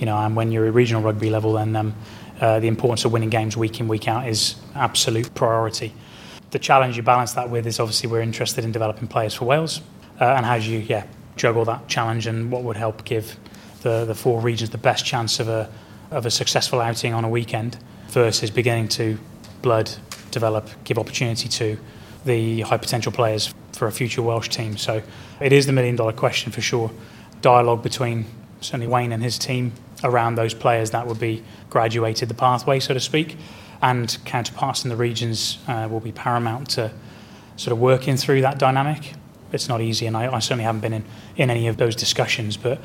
you 0.00 0.06
know, 0.06 0.16
and 0.16 0.34
when 0.34 0.50
you're 0.50 0.66
at 0.66 0.74
regional 0.74 1.02
rugby 1.02 1.30
level, 1.30 1.52
then 1.52 1.76
um, 1.76 1.94
uh, 2.40 2.58
the 2.58 2.68
importance 2.68 3.04
of 3.04 3.12
winning 3.12 3.28
games 3.28 3.56
week 3.56 3.78
in, 3.80 3.86
week 3.86 4.08
out 4.08 4.26
is 4.26 4.56
absolute 4.74 5.32
priority. 5.34 5.92
The 6.50 6.58
challenge 6.58 6.96
you 6.96 7.02
balance 7.02 7.32
that 7.34 7.48
with 7.48 7.66
is 7.66 7.78
obviously 7.78 8.10
we're 8.10 8.22
interested 8.22 8.64
in 8.64 8.72
developing 8.72 9.08
players 9.08 9.34
for 9.34 9.44
Wales, 9.44 9.80
uh, 10.20 10.24
and 10.24 10.44
how 10.44 10.58
do 10.58 10.64
you, 10.64 10.80
yeah, 10.80 11.06
juggle 11.36 11.64
that 11.64 11.88
challenge 11.88 12.26
and 12.26 12.50
what 12.50 12.62
would 12.64 12.76
help 12.76 13.04
give 13.04 13.36
the, 13.82 14.04
the 14.04 14.14
four 14.14 14.40
regions 14.40 14.70
the 14.70 14.78
best 14.78 15.04
chance 15.04 15.40
of 15.40 15.48
a, 15.48 15.70
of 16.10 16.26
a 16.26 16.30
successful 16.30 16.80
outing 16.80 17.14
on 17.14 17.24
a 17.24 17.28
weekend 17.28 17.78
versus 18.08 18.50
beginning 18.50 18.88
to 18.88 19.18
blood, 19.62 19.90
develop, 20.30 20.68
give 20.84 20.98
opportunity 20.98 21.48
to 21.48 21.78
the 22.24 22.60
high 22.62 22.76
potential 22.76 23.12
players 23.12 23.54
for 23.72 23.86
a 23.86 23.92
future 23.92 24.20
Welsh 24.20 24.48
team. 24.48 24.76
So 24.76 25.02
it 25.40 25.52
is 25.52 25.66
the 25.66 25.72
million 25.72 25.96
dollar 25.96 26.12
question 26.12 26.52
for 26.52 26.60
sure. 26.60 26.90
Dialogue 27.40 27.82
between 27.82 28.26
certainly 28.60 28.86
Wayne 28.86 29.12
and 29.12 29.22
his 29.22 29.38
team 29.38 29.72
around 30.04 30.34
those 30.34 30.52
players 30.52 30.90
that 30.90 31.06
would 31.06 31.18
be 31.18 31.42
graduated 31.70 32.28
the 32.28 32.34
pathway, 32.34 32.80
so 32.80 32.92
to 32.92 33.00
speak. 33.00 33.36
And 33.82 34.16
counterparts 34.24 34.84
in 34.84 34.90
the 34.90 34.96
regions 34.96 35.58
uh, 35.66 35.88
will 35.90 36.00
be 36.00 36.12
paramount 36.12 36.70
to 36.70 36.92
sort 37.56 37.72
of 37.72 37.78
working 37.78 38.16
through 38.16 38.42
that 38.42 38.58
dynamic. 38.58 39.14
It's 39.52 39.68
not 39.68 39.80
easy, 39.80 40.06
and 40.06 40.16
I, 40.16 40.32
I 40.32 40.38
certainly 40.38 40.64
haven't 40.64 40.80
been 40.80 40.92
in, 40.92 41.04
in 41.36 41.50
any 41.50 41.66
of 41.66 41.76
those 41.76 41.96
discussions, 41.96 42.56
but 42.56 42.80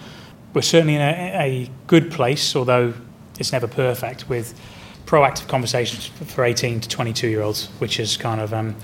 we're 0.53 0.61
certainly 0.61 0.95
in 0.95 1.01
a, 1.01 1.65
a 1.65 1.69
good 1.87 2.11
place, 2.11 2.55
although 2.55 2.93
it's 3.39 3.51
never 3.51 3.67
perfect, 3.67 4.29
with 4.29 4.57
proactive 5.05 5.47
conversations 5.47 6.07
for 6.07 6.43
18 6.43 6.79
to 6.81 6.89
22 6.89 7.27
year 7.27 7.41
olds, 7.41 7.67
which 7.79 7.99
is 7.99 8.17
kind 8.17 8.41
of, 8.41 8.53
um, 8.53 8.75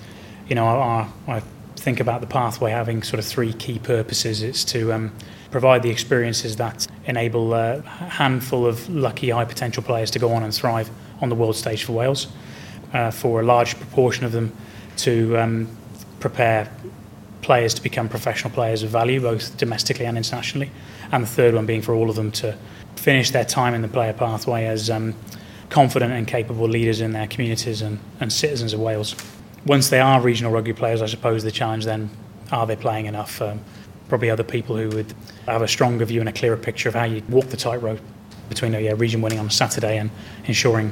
you 0.48 0.56
know, 0.56 0.68
I, 0.68 1.08
I 1.28 1.42
think 1.76 2.00
about 2.00 2.22
the 2.22 2.28
pathway 2.28 2.72
having 2.72 3.02
sort 3.02 3.20
of 3.20 3.26
three 3.26 3.54
key 3.54 3.80
purposes. 3.80 4.44
It's 4.44 4.64
to 4.66 4.94
um, 4.94 5.14
provide 5.50 5.82
the 5.82 5.90
experiences 5.90 6.58
that 6.58 6.88
enable 7.06 7.54
a 7.54 7.82
handful 7.82 8.66
of 8.66 8.88
lucky 8.90 9.30
high 9.30 9.46
potential 9.46 9.82
players 9.82 10.12
to 10.12 10.20
go 10.20 10.32
on 10.34 10.44
and 10.44 10.54
thrive 10.54 10.90
on 11.22 11.30
the 11.30 11.36
world 11.36 11.56
stage 11.56 11.84
for 11.84 11.94
Wales, 11.94 12.28
uh, 12.94 13.12
for 13.12 13.40
a 13.40 13.44
large 13.44 13.78
proportion 13.78 14.26
of 14.26 14.32
them 14.32 14.56
to 14.98 15.38
um, 15.38 15.78
prepare 16.20 16.72
players 17.42 17.74
to 17.74 17.82
become 17.82 18.08
professional 18.10 18.54
players 18.54 18.84
of 18.84 18.90
value, 18.90 19.22
both 19.22 19.58
domestically 19.58 20.06
and 20.06 20.18
internationally, 20.18 20.70
and 21.12 21.24
the 21.24 21.28
third 21.28 21.56
one 21.56 21.66
being 21.66 21.82
for 21.82 21.94
all 21.94 22.10
of 22.10 22.16
them 22.16 22.32
to 22.32 22.58
finish 22.96 23.32
their 23.32 23.46
time 23.46 23.74
in 23.74 23.82
the 23.82 23.88
player 23.88 24.14
pathway 24.14 24.66
as 24.66 24.90
um, 24.90 25.16
confident 25.70 26.14
and 26.14 26.28
capable 26.28 26.68
leaders 26.68 27.02
in 27.02 27.14
their 27.14 27.28
communities 27.28 27.82
and, 27.82 28.00
and 28.20 28.32
citizens 28.32 28.74
of 28.74 28.80
Wales. 28.80 29.16
Once 29.66 29.90
they 29.90 30.00
are 30.00 30.22
regional 30.22 30.52
rugby 30.52 30.74
players, 30.74 31.02
I 31.02 31.08
suppose 31.08 31.44
the 31.44 31.52
challenge 31.52 31.86
then 31.86 32.10
are 32.52 32.68
they 32.68 32.76
playing 32.76 33.06
enough? 33.06 33.42
Um, 33.42 33.62
probably 34.10 34.30
other 34.30 34.44
people 34.44 34.76
who 34.76 34.90
would 34.90 35.14
have 35.46 35.62
a 35.62 35.68
stronger 35.68 36.04
view 36.04 36.20
and 36.20 36.28
a 36.28 36.34
clearer 36.34 36.58
picture 36.58 36.90
of 36.90 36.96
how 36.96 37.06
you 37.06 37.24
walk 37.30 37.46
the 37.46 37.56
tightrope 37.56 38.02
between 38.50 38.76
a 38.76 38.80
yeah, 38.82 38.94
region 38.98 39.22
winning 39.22 39.40
on 39.40 39.46
a 39.46 39.52
Saturday 39.52 39.98
and 39.98 40.12
ensuring 40.46 40.92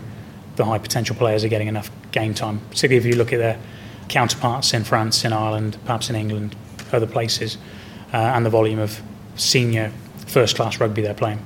the 0.59 0.65
high 0.65 0.77
potential 0.77 1.15
players 1.15 1.43
are 1.43 1.47
getting 1.47 1.67
enough 1.67 1.89
game 2.11 2.33
time. 2.33 2.59
Particularly 2.69 2.97
if 2.97 3.05
you 3.05 3.17
look 3.17 3.33
at 3.33 3.39
their 3.39 3.59
counterparts 4.09 4.73
in 4.73 4.83
France, 4.83 5.25
in 5.25 5.33
Ireland, 5.33 5.77
perhaps 5.85 6.09
in 6.09 6.15
England, 6.15 6.55
other 6.91 7.07
places, 7.07 7.57
uh, 8.13 8.17
and 8.17 8.45
the 8.45 8.49
volume 8.49 8.79
of 8.79 9.01
senior 9.35 9.91
first 10.27 10.55
class 10.55 10.79
rugby 10.79 11.01
they're 11.01 11.13
playing. 11.13 11.43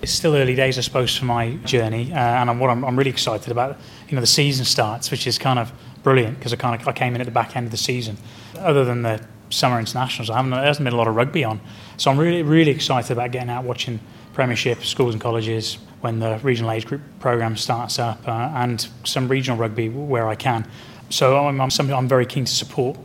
It's 0.00 0.12
still 0.12 0.34
early 0.34 0.54
days, 0.54 0.78
I 0.78 0.80
suppose, 0.80 1.16
for 1.16 1.24
my 1.24 1.56
journey, 1.64 2.12
uh, 2.12 2.16
and 2.16 2.60
what 2.60 2.70
I'm, 2.70 2.84
I'm 2.84 2.96
really 2.96 3.10
excited 3.10 3.50
about, 3.50 3.78
you 4.08 4.14
know, 4.14 4.20
the 4.20 4.26
season 4.26 4.64
starts, 4.64 5.10
which 5.10 5.26
is 5.26 5.38
kind 5.38 5.58
of 5.58 5.72
brilliant 6.02 6.38
because 6.38 6.52
I 6.52 6.56
kind 6.56 6.80
of 6.80 6.86
I 6.86 6.92
came 6.92 7.14
in 7.14 7.20
at 7.20 7.24
the 7.24 7.32
back 7.32 7.56
end 7.56 7.66
of 7.66 7.70
the 7.70 7.76
season. 7.76 8.16
Other 8.58 8.84
than 8.84 9.02
the 9.02 9.24
summer 9.50 9.78
internationals. 9.78 10.30
I 10.30 10.36
haven't, 10.36 10.50
there 10.50 10.64
hasn't 10.64 10.84
been 10.84 10.94
a 10.94 10.96
lot 10.96 11.08
of 11.08 11.14
rugby 11.14 11.44
on. 11.44 11.60
So 11.98 12.10
I'm 12.10 12.18
really, 12.18 12.42
really 12.42 12.70
excited 12.70 13.10
about 13.12 13.32
getting 13.32 13.50
out 13.50 13.64
watching 13.64 14.00
Premiership, 14.32 14.82
schools 14.82 15.14
and 15.14 15.20
colleges 15.20 15.78
when 16.02 16.18
the 16.18 16.38
regional 16.42 16.70
age 16.70 16.86
group 16.86 17.00
program 17.20 17.56
starts 17.56 17.98
up 17.98 18.26
uh, 18.28 18.52
and 18.54 18.88
some 19.04 19.28
regional 19.28 19.58
rugby 19.58 19.88
where 19.88 20.28
I 20.28 20.34
can. 20.34 20.68
So 21.10 21.46
I'm, 21.46 21.60
I'm, 21.60 21.70
I'm 21.90 22.08
very 22.08 22.26
keen 22.26 22.44
to 22.44 22.52
support 22.52 22.98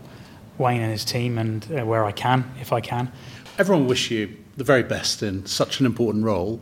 Wayne 0.58 0.82
and 0.82 0.92
his 0.92 1.06
team 1.06 1.38
and 1.38 1.66
uh, 1.72 1.86
where 1.86 2.06
I 2.06 2.12
can, 2.12 2.52
if 2.60 2.74
I 2.74 2.82
can. 2.82 3.12
Everyone 3.58 3.88
wish 3.88 4.12
you 4.12 4.36
the 4.58 4.64
very 4.64 4.84
best 4.84 5.24
in 5.24 5.46
such 5.46 5.80
an 5.80 5.86
important 5.86 6.26
role. 6.26 6.62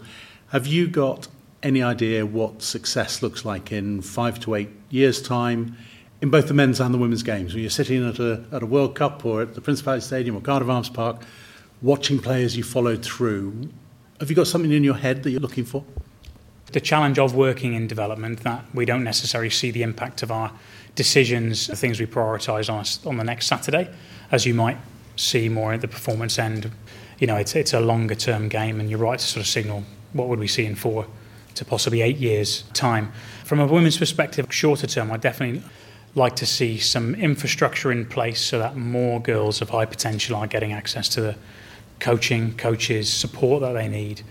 Have 0.50 0.68
you 0.68 0.88
got 0.88 1.28
any 1.64 1.82
idea 1.82 2.26
what 2.26 2.62
success 2.62 3.22
looks 3.22 3.44
like 3.44 3.72
in 3.72 4.02
five 4.02 4.40
to 4.42 4.56
eight 4.56 4.70
years' 4.90 5.22
time? 5.22 5.76
in 6.22 6.30
both 6.30 6.48
the 6.48 6.54
men's 6.54 6.80
and 6.80 6.94
the 6.94 6.98
women's 6.98 7.24
games. 7.24 7.54
When 7.54 7.62
you're 7.62 7.70
sitting 7.70 8.08
at 8.08 8.20
a, 8.20 8.44
at 8.52 8.64
a 8.64 8.66
World 8.66 8.96
Cup 8.96 9.26
or 9.26 9.42
at 9.42 9.54
the 9.54 9.62
Principality 9.62 10.02
Stadium 10.02 10.36
or 10.36 10.42
Cardiff 10.42 10.70
Arms 10.70 10.90
Park, 10.90 11.22
watching 11.82 12.20
players 12.20 12.56
you 12.56 12.64
followed 12.64 13.04
through, 13.04 13.70
have 14.20 14.30
you 14.30 14.36
got 14.36 14.48
something 14.48 14.72
in 14.72 14.84
your 14.84 14.96
head 14.96 15.24
that 15.24 15.32
you're 15.32 15.42
looking 15.42 15.66
for? 15.66 15.84
The 16.72 16.82
challenge 16.82 17.20
of 17.20 17.36
working 17.36 17.74
in 17.74 17.88
development 17.88 18.42
that 18.42 18.66
we 18.74 18.86
don't 18.86 19.04
necessarily 19.04 19.50
see 19.50 19.72
the 19.72 19.84
impact 19.84 20.24
of 20.24 20.32
our 20.32 20.52
decisions, 20.96 21.68
the 21.68 21.76
things 21.76 22.00
we 22.00 22.06
prioritise 22.06 22.70
on, 22.70 23.10
on 23.10 23.18
the 23.18 23.24
next 23.24 23.48
Saturday, 23.48 23.94
as 24.32 24.46
you 24.46 24.54
might 24.54 24.78
see 25.16 25.48
more 25.50 25.74
at 25.74 25.82
the 25.82 25.88
performance 25.88 26.40
end. 26.40 26.72
You 27.20 27.28
know, 27.28 27.36
it's, 27.36 27.56
it's 27.56 27.74
a 27.74 27.80
longer 27.80 28.16
term 28.16 28.50
game, 28.50 28.80
and 28.80 28.90
you're 28.90 29.00
right 29.00 29.20
to 29.20 29.26
sort 29.26 29.42
of 29.42 29.48
signal 29.48 29.84
what 30.14 30.28
would 30.28 30.40
we 30.40 30.48
see 30.48 30.66
in 30.66 30.76
four 30.76 31.08
to 31.56 31.66
possibly 31.66 32.02
eight 32.02 32.18
years' 32.18 32.64
time. 32.74 33.12
From 33.44 33.60
a 33.60 33.66
women's 33.68 33.98
perspective, 33.98 34.48
shorter 34.50 34.88
term, 34.88 35.12
I 35.12 35.18
definitely 35.18 35.64
like 36.16 36.36
to 36.38 36.46
see 36.46 36.78
some 36.78 37.14
infrastructure 37.16 37.92
in 37.92 38.06
place 38.06 38.40
so 38.40 38.60
that 38.60 38.76
more 38.76 39.22
girls 39.22 39.62
of 39.62 39.70
high 39.70 39.86
potential 39.86 40.36
are 40.36 40.48
getting 40.48 40.72
access 40.72 41.10
to 41.10 41.22
the 41.22 41.36
coaching, 42.00 42.56
coaches, 42.56 43.12
support 43.12 43.62
that 43.62 43.74
they 43.74 43.88
need, 43.88 44.22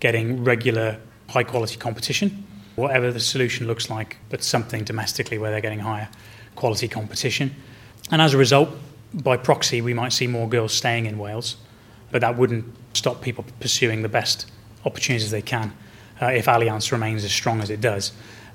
getting 0.00 0.42
regular 0.42 0.98
high 1.28 1.44
quality 1.44 1.76
competition, 1.76 2.44
whatever 2.76 3.12
the 3.12 3.20
solution 3.20 3.66
looks 3.66 3.90
like, 3.90 4.16
but 4.28 4.42
something 4.42 4.84
domestically 4.84 5.38
where 5.38 5.50
they're 5.50 5.60
getting 5.60 5.80
higher 5.80 6.08
quality 6.56 6.88
competition. 6.88 7.54
And 8.10 8.20
as 8.20 8.34
a 8.34 8.38
result, 8.38 8.70
by 9.12 9.36
proxy, 9.36 9.80
we 9.80 9.94
might 9.94 10.12
see 10.12 10.26
more 10.26 10.48
girls 10.48 10.72
staying 10.72 11.06
in 11.06 11.18
Wales, 11.18 11.56
but 12.10 12.20
that 12.20 12.36
wouldn't 12.36 12.64
stop 12.92 13.22
people 13.22 13.44
pursuing 13.60 14.02
the 14.02 14.08
best 14.08 14.50
opportunities 14.84 15.30
they 15.30 15.42
can 15.42 15.72
uh, 16.20 16.26
if 16.26 16.46
Allianz 16.46 16.92
remains 16.92 17.24
as 17.24 17.32
strong 17.32 17.60
as 17.60 17.70
it 17.70 17.80
does 17.80 18.12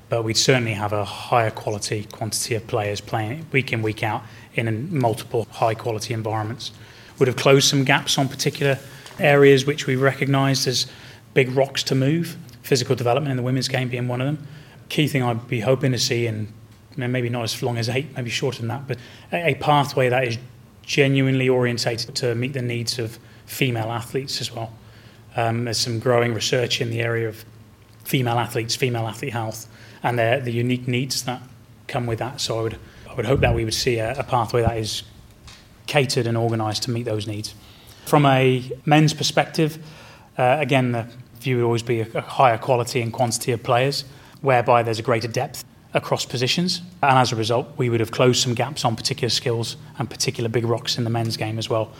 but 0.09 0.23
we'd 0.23 0.37
certainly 0.37 0.73
have 0.73 0.91
a 0.91 1.05
higher 1.05 1.51
quality 1.51 2.05
quantity 2.11 2.55
of 2.55 2.65
players 2.67 2.99
playing 2.99 3.45
week 3.51 3.71
in, 3.71 3.81
week 3.81 4.03
out 4.03 4.23
in 4.55 4.97
multiple 4.97 5.47
high 5.51 5.75
quality 5.75 6.13
environments. 6.13 6.71
Would 7.19 7.27
have 7.27 7.37
closed 7.37 7.67
some 7.67 7.83
gaps 7.83 8.17
on 8.17 8.27
particular 8.27 8.79
areas 9.19 9.65
which 9.65 9.85
we 9.85 9.95
recognised 9.95 10.67
as 10.67 10.87
big 11.33 11.51
rocks 11.51 11.83
to 11.83 11.95
move, 11.95 12.37
physical 12.61 12.95
development 12.95 13.31
in 13.31 13.37
the 13.37 13.43
women's 13.43 13.67
game 13.67 13.89
being 13.89 14.07
one 14.07 14.21
of 14.21 14.27
them. 14.27 14.47
Key 14.89 15.07
thing 15.07 15.23
I'd 15.23 15.47
be 15.47 15.61
hoping 15.61 15.91
to 15.91 15.99
see, 15.99 16.27
and 16.27 16.51
maybe 16.95 17.29
not 17.29 17.43
as 17.43 17.61
long 17.61 17.77
as 17.77 17.89
eight, 17.89 18.15
maybe 18.15 18.29
shorter 18.29 18.59
than 18.59 18.67
that, 18.69 18.87
but 18.87 18.97
a, 19.31 19.55
pathway 19.55 20.09
that 20.09 20.27
is 20.27 20.37
genuinely 20.83 21.47
orientated 21.47 22.15
to 22.15 22.35
meet 22.35 22.53
the 22.53 22.61
needs 22.61 22.97
of 22.99 23.19
female 23.45 23.91
athletes 23.91 24.41
as 24.41 24.51
well. 24.51 24.73
Um, 25.35 25.65
there's 25.65 25.77
some 25.77 25.99
growing 25.99 26.33
research 26.33 26.81
in 26.81 26.89
the 26.89 27.01
area 27.01 27.29
of 27.29 27.45
female 28.03 28.39
athletes, 28.39 28.75
female 28.75 29.07
athlete 29.07 29.33
health, 29.33 29.67
and 30.01 30.17
the, 30.17 30.41
the 30.43 30.51
unique 30.51 30.87
needs 30.87 31.23
that 31.23 31.41
come 31.87 32.07
with 32.07 32.19
that. 32.19 32.41
So 32.41 32.59
I 32.59 32.61
would, 32.63 32.79
I 33.09 33.13
would 33.13 33.25
hope 33.25 33.41
that 33.41 33.53
we 33.53 33.63
would 33.63 33.73
see 33.73 33.99
a, 33.99 34.17
a 34.19 34.23
pathway 34.23 34.61
that 34.63 34.77
is 34.77 35.03
catered 35.85 36.27
and 36.27 36.37
organised 36.37 36.83
to 36.83 36.91
meet 36.91 37.03
those 37.03 37.27
needs. 37.27 37.53
From 38.05 38.25
a 38.25 38.63
men's 38.85 39.13
perspective, 39.13 39.77
uh, 40.37 40.57
again, 40.59 40.91
the 40.91 41.07
view 41.41 41.57
would 41.57 41.65
always 41.65 41.83
be 41.83 42.01
a, 42.01 42.07
a 42.15 42.21
higher 42.21 42.57
quality 42.57 43.01
and 43.01 43.11
quantity 43.11 43.51
of 43.51 43.63
players, 43.63 44.05
whereby 44.41 44.83
there's 44.83 44.99
a 44.99 45.03
greater 45.03 45.27
depth 45.27 45.63
across 45.93 46.25
positions. 46.25 46.81
And 47.01 47.17
as 47.17 47.31
a 47.31 47.35
result, 47.35 47.67
we 47.77 47.89
would 47.89 47.99
have 47.99 48.11
closed 48.11 48.41
some 48.41 48.53
gaps 48.53 48.85
on 48.85 48.95
particular 48.95 49.29
skills 49.29 49.77
and 49.97 50.09
particular 50.09 50.49
big 50.49 50.65
rocks 50.65 50.97
in 50.97 51.03
the 51.03 51.09
men's 51.09 51.37
game 51.37 51.57
as 51.57 51.69
well. 51.69 51.91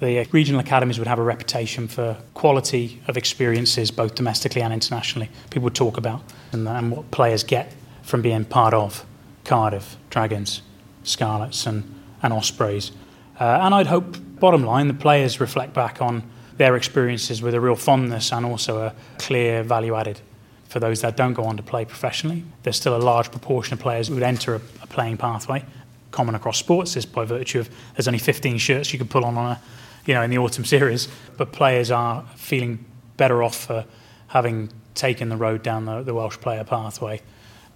The 0.00 0.26
regional 0.32 0.60
academies 0.60 0.98
would 0.98 1.08
have 1.08 1.18
a 1.18 1.22
reputation 1.22 1.86
for 1.88 2.16
quality 2.34 3.00
of 3.06 3.16
experiences, 3.16 3.90
both 3.90 4.14
domestically 4.14 4.62
and 4.62 4.72
internationally. 4.72 5.30
People 5.50 5.64
would 5.64 5.74
talk 5.74 5.96
about 5.96 6.22
and, 6.52 6.66
and 6.68 6.90
what 6.90 7.10
players 7.10 7.44
get 7.44 7.72
from 8.02 8.20
being 8.20 8.44
part 8.44 8.74
of 8.74 9.04
Cardiff, 9.44 9.96
Dragons, 10.10 10.62
Scarlets, 11.04 11.66
and, 11.66 11.84
and 12.22 12.32
Ospreys. 12.32 12.90
Uh, 13.38 13.60
and 13.62 13.74
I'd 13.74 13.86
hope, 13.86 14.16
bottom 14.40 14.64
line, 14.64 14.88
the 14.88 14.94
players 14.94 15.40
reflect 15.40 15.74
back 15.74 16.02
on 16.02 16.22
their 16.56 16.76
experiences 16.76 17.42
with 17.42 17.54
a 17.54 17.60
real 17.60 17.76
fondness 17.76 18.32
and 18.32 18.46
also 18.46 18.78
a 18.78 18.94
clear 19.18 19.62
value 19.62 19.94
added 19.94 20.20
for 20.68 20.80
those 20.80 21.02
that 21.02 21.16
don't 21.16 21.34
go 21.34 21.44
on 21.44 21.56
to 21.56 21.62
play 21.62 21.84
professionally. 21.84 22.44
There's 22.62 22.76
still 22.76 22.96
a 22.96 22.98
large 22.98 23.30
proportion 23.30 23.74
of 23.74 23.80
players 23.80 24.08
who 24.08 24.14
would 24.14 24.22
enter 24.22 24.56
a, 24.56 24.60
a 24.82 24.86
playing 24.86 25.16
pathway, 25.16 25.64
common 26.10 26.34
across 26.34 26.58
sports, 26.58 26.96
is 26.96 27.06
by 27.06 27.24
virtue 27.24 27.60
of 27.60 27.68
there's 27.94 28.08
only 28.08 28.18
15 28.18 28.58
shirts 28.58 28.92
you 28.92 28.98
can 28.98 29.08
pull 29.08 29.24
on, 29.24 29.36
on 29.36 29.52
a, 29.52 29.60
you 30.06 30.14
know, 30.14 30.22
in 30.22 30.30
the 30.30 30.38
autumn 30.38 30.64
series. 30.76 31.08
But 31.36 31.52
players 31.52 31.90
are 31.90 32.24
feeling 32.36 32.84
better 33.16 33.42
off 33.42 33.56
for 33.66 33.84
having 34.28 34.70
taken 34.94 35.28
the 35.28 35.36
road 35.36 35.62
down 35.62 35.84
the, 35.84 36.02
the 36.02 36.14
Welsh 36.14 36.38
player 36.38 36.64
pathway. 36.64 37.20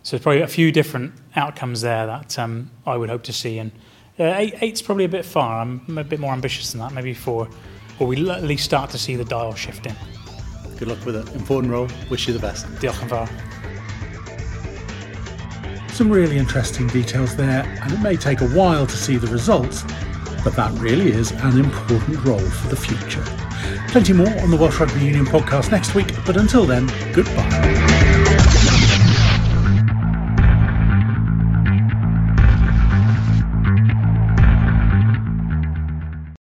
So 0.02 0.16
there's 0.16 0.22
probably 0.22 0.42
a 0.42 0.48
few 0.48 0.72
different 0.72 1.12
outcomes 1.36 1.82
there 1.82 2.06
that 2.06 2.38
um, 2.38 2.70
I 2.86 2.96
would 2.96 3.10
hope 3.10 3.24
to 3.24 3.32
see. 3.32 3.58
And 3.58 3.70
uh, 4.18 4.34
eight, 4.36 4.54
eight's 4.60 4.82
probably 4.82 5.04
a 5.04 5.08
bit 5.08 5.24
far. 5.24 5.60
I'm 5.60 5.98
a 5.98 6.04
bit 6.04 6.18
more 6.18 6.32
ambitious 6.32 6.72
than 6.72 6.80
that, 6.80 6.92
maybe 6.92 7.14
four, 7.14 7.48
or 7.98 8.06
we 8.06 8.30
at 8.30 8.42
least 8.42 8.64
start 8.64 8.90
to 8.90 8.98
see 8.98 9.16
the 9.16 9.24
dial 9.24 9.54
shifting. 9.54 9.94
Good 10.78 10.88
luck 10.88 11.04
with 11.04 11.16
it. 11.16 11.34
Important 11.34 11.72
role. 11.72 11.88
Wish 12.10 12.28
you 12.28 12.34
the 12.34 12.40
best. 12.40 12.66
Diolch 12.80 13.02
yn 13.02 13.08
fawr. 13.08 13.28
Some 15.92 16.10
really 16.12 16.38
interesting 16.38 16.86
details 16.86 17.34
there, 17.34 17.64
and 17.82 17.92
it 17.92 18.00
may 18.00 18.16
take 18.16 18.40
a 18.40 18.48
while 18.50 18.86
to 18.86 18.96
see 18.96 19.16
the 19.16 19.26
results, 19.26 19.82
but 20.44 20.54
that 20.54 20.70
really 20.78 21.10
is 21.10 21.32
an 21.32 21.58
important 21.58 22.24
role 22.24 22.38
for 22.38 22.68
the 22.68 22.76
future. 22.76 23.24
Plenty 23.88 24.12
more 24.12 24.30
on 24.42 24.50
the 24.52 24.56
Welsh 24.56 24.78
Rugby 24.78 25.00
Union 25.00 25.26
podcast 25.26 25.72
next 25.72 25.96
week, 25.96 26.14
but 26.24 26.36
until 26.36 26.64
then, 26.64 26.86
goodbye. 27.12 28.17